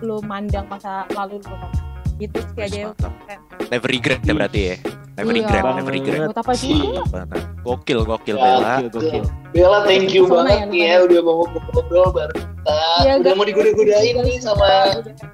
lo 0.02 0.18
mandang 0.26 0.66
masa 0.66 1.06
lalu 1.14 1.38
lo 1.38 1.54
gitu 2.24 2.38
sih 2.50 2.62
aja. 2.62 2.82
Never 3.68 3.90
regret 3.90 4.22
ya 4.22 4.34
berarti 4.34 4.62
ya. 4.64 4.76
Never 5.14 5.30
Iya. 5.30 5.46
regret, 5.46 5.64
never 5.78 5.94
regret. 5.94 6.20
buat 6.26 6.40
apa 6.42 6.54
Benar. 6.58 7.40
Gokil, 7.62 8.00
gokil 8.02 8.34
Ya, 8.34 8.42
Bella. 8.42 8.74
Gokil, 8.82 8.90
gokil. 8.90 9.24
Bella 9.54 9.78
thank 9.86 10.10
you 10.10 10.26
Pesona 10.26 10.38
banget 10.42 10.58
ya, 10.58 10.66
nih 10.66 10.82
ya 10.82 10.96
udah 11.06 11.20
mau 11.22 11.36
ngobrol 11.46 12.08
bareng 12.10 12.42
kita. 12.42 12.78
Iya, 13.04 13.14
udah 13.22 13.32
mau 13.36 13.46
digoda-godain 13.46 14.16
nih 14.20 14.38
sama 14.42 14.70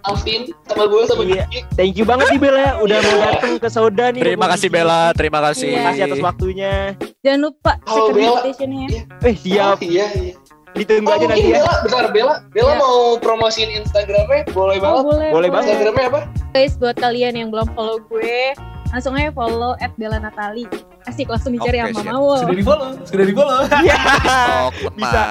Alvin, 0.04 0.42
sama 0.68 0.84
gue, 0.84 1.02
sama 1.08 1.24
Iya. 1.24 1.46
Thank 1.80 1.96
you 1.96 2.04
banget 2.04 2.28
nih 2.28 2.40
Bel 2.42 2.56
ya 2.58 2.72
udah 2.76 2.98
mau 3.00 3.18
datang 3.24 3.54
ke 3.56 3.68
Sauda 3.72 4.06
nih. 4.12 4.22
Terima 4.22 4.46
kasih. 4.52 4.68
Bella, 4.68 5.02
terima 5.16 5.40
kasih. 5.42 5.64
Iya. 5.64 5.72
Terima 5.72 5.88
kasih 5.88 6.04
atas 6.04 6.20
waktunya. 6.22 6.74
jangan 7.20 7.40
lupa 7.42 7.72
Halo, 7.82 7.96
second 7.96 8.16
Bella. 8.16 8.28
invitation-nya 8.36 8.88
Eh 9.22 9.36
siap, 9.38 9.76
Oh, 9.76 9.78
iya, 9.82 10.06
iya. 10.14 10.34
Ditunggu 10.80 11.06
Oh, 11.06 11.16
aja 11.16 11.26
nanti 11.28 11.44
ya. 11.46 11.60
Bella, 11.60 11.74
bentar 11.84 12.06
Bella, 12.10 12.36
Bella 12.50 12.72
Iya. 12.72 12.80
mau 12.80 12.98
promosiin 13.18 13.70
Instagramnya, 13.76 14.48
boleh 14.50 14.78
oh, 14.78 14.82
banget. 14.82 15.04
boleh 15.06 15.28
Boleh 15.30 15.50
banget. 15.50 15.68
Instagramnya 15.70 16.06
apa? 16.08 16.22
guys 16.50 16.74
buat 16.76 16.96
kalian 16.96 17.34
yang 17.36 17.50
belum 17.50 17.68
follow 17.72 18.02
gue 18.02 18.58
langsung 18.90 19.14
aja 19.14 19.30
follow 19.30 19.78
at 19.78 19.94
Bella 19.96 20.18
Natali 20.18 20.66
asik 21.06 21.30
langsung 21.30 21.54
dicari 21.54 21.78
Oke, 21.80 21.94
sama. 21.94 22.18
Mawul 22.18 22.42
Sudah 22.42 22.56
di 22.56 22.66
follow, 22.66 22.90
sudah 23.04 23.26
di 23.26 23.34
follow. 23.34 23.60
Oh, 23.62 24.68
Bisa. 24.98 25.22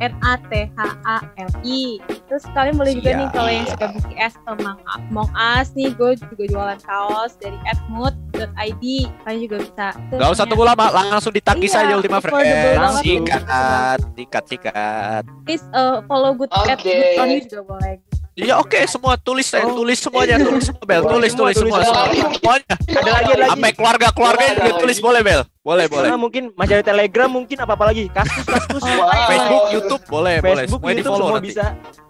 N 0.00 0.12
A 0.22 0.32
T 0.48 0.52
H 0.72 0.80
A 1.04 1.18
L 1.36 1.50
I. 1.64 2.00
Terus 2.26 2.44
kalian 2.52 2.74
boleh 2.74 2.92
juga 2.98 3.10
Siap. 3.10 3.20
nih 3.20 3.28
kalau 3.30 3.50
yang 3.50 3.66
suka 3.70 3.86
BTS 3.94 4.32
atau 4.42 4.54
Among 4.58 4.78
Among 4.90 5.30
Us 5.36 5.68
nih, 5.78 5.90
gue 5.94 6.10
juga 6.18 6.44
jualan 6.50 6.78
kaos 6.82 7.32
dari 7.38 7.58
atmood.id. 7.70 8.84
Kalian 9.22 9.40
juga 9.40 9.56
bisa. 9.62 9.86
Terus 10.10 10.20
Gak 10.20 10.30
usah 10.34 10.44
tunggu 10.46 10.64
lama, 10.66 10.84
langsung 10.90 11.32
ditagih 11.34 11.70
Iya, 11.70 11.76
saja 11.76 11.92
Ultima 11.96 12.18
Friends. 12.18 13.02
Sikat, 13.02 13.98
sikat, 14.16 14.44
sikat. 14.50 15.22
Please 15.46 15.64
uh, 15.72 16.02
follow 16.10 16.34
good 16.34 16.50
at 16.50 16.78
Oke. 16.78 16.86
good 16.86 17.20
on 17.22 17.28
you 17.30 17.40
juga 17.46 17.62
boleh. 17.66 18.05
Iya 18.36 18.60
oke, 18.60 18.84
semua 18.84 19.16
tulis 19.16 19.48
saya 19.48 19.64
Oh. 19.64 19.72
tulis 19.74 19.96
semuanya, 19.96 20.36
tulis 20.36 20.60
semua 20.62 20.84
Bel, 20.84 21.00
tulis 21.00 21.32
Semua, 21.32 21.48
tulis 21.48 21.56
tulis 21.56 21.56
semua, 21.56 21.78
semua. 21.80 22.04
semua, 22.04 22.28
semuanya. 22.30 22.74
Ada 22.76 23.10
lagi, 23.10 23.30
ada 23.32 23.40
lagi. 23.40 23.50
Sampai 23.50 23.70
keluarga 23.72 24.08
keluarga 24.12 24.44
juga 24.52 24.72
tulis 24.76 24.98
boleh 25.00 25.20
Bel, 25.22 25.40
boleh 25.58 25.84
boleh. 25.88 26.04
Karena 26.04 26.20
mungkin 26.20 26.42
masih 26.52 26.72
ada 26.76 26.84
Telegram 26.86 27.28
mungkin 27.28 27.56
apa 27.56 27.72
apa 27.72 27.84
lagi? 27.86 28.04
Kaskus, 28.08 28.44
kaskus. 28.44 28.82
Oh, 28.82 28.92
Wow. 28.92 29.24
Facebook, 29.26 29.64
YouTube 29.72 30.02
boleh, 30.06 30.36
boleh. 30.38 30.62
Facebook, 30.62 30.80
di 30.82 30.88
YouTube 30.92 31.08
follow 31.08 31.20
semua 31.22 31.32
nanti. 31.34 31.48
bisa. 31.48 31.66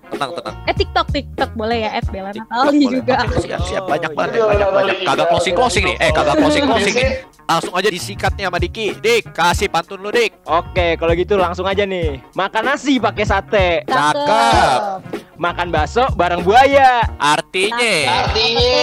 Tenang, 0.06 0.30
tenang. 0.32 0.54
Eh 0.64 0.74
TikTok, 0.76 1.06
TikTok 1.10 1.50
boleh 1.52 1.78
ya 1.80 1.90
at 1.92 2.04
Bella 2.06 2.30
Natali 2.30 2.46
boleh. 2.76 2.90
juga. 2.92 3.14
Siap, 3.36 3.60
siap. 3.64 3.82
Banyak 3.86 4.10
banget, 4.12 4.30
ya, 4.30 4.36
Iya, 4.36 4.46
banyak 4.48 4.68
banyak. 4.72 4.96
Kagak 5.02 5.26
closing 5.30 5.54
closing 5.54 5.84
nih. 5.84 5.96
Eh, 6.00 6.10
kagak 6.10 6.34
closing 6.36 6.64
closing 6.64 6.94
nih. 6.96 7.10
Langsung 7.46 7.74
aja 7.74 7.86
disikatnya 7.86 8.50
sama 8.50 8.58
Diki. 8.58 8.98
Dik, 8.98 9.30
kasih 9.30 9.70
pantun 9.70 10.02
lu 10.02 10.10
Dik. 10.10 10.42
Oke, 10.44 10.98
kalau 10.98 11.14
gitu 11.14 11.38
langsung 11.38 11.62
aja 11.62 11.86
nih. 11.86 12.18
Makan 12.34 12.62
nasi 12.66 12.98
pakai 12.98 13.22
sate, 13.22 13.68
Cakep. 13.86 15.06
makan 15.38 15.70
bakso 15.70 16.10
bareng 16.18 16.42
buaya. 16.42 17.06
Artinya. 17.16 18.26
Artinya. 18.26 18.74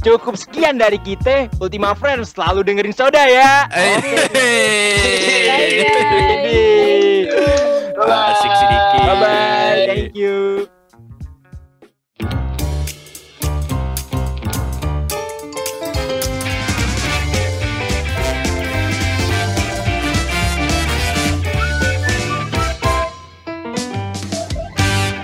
Cukup 0.00 0.38
sekian 0.38 0.78
dari 0.78 0.96
kita. 0.96 1.50
Ultima 1.58 1.92
Friends 1.92 2.32
selalu 2.32 2.62
dengerin 2.62 2.94
Soda 2.94 3.26
ya. 3.26 3.66
Eh, 3.74 3.98
Jadi, 5.44 6.62
Asik 8.00 8.52
si 8.54 8.64
Diki. 8.64 8.98
bye 9.02 9.16
bye. 9.18 9.84
Thank 9.84 10.14
you. 10.14 10.70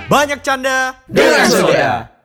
Banyak 0.07 0.39
canda 0.47 0.95
Dengan 1.11 1.51
soda. 1.51 2.16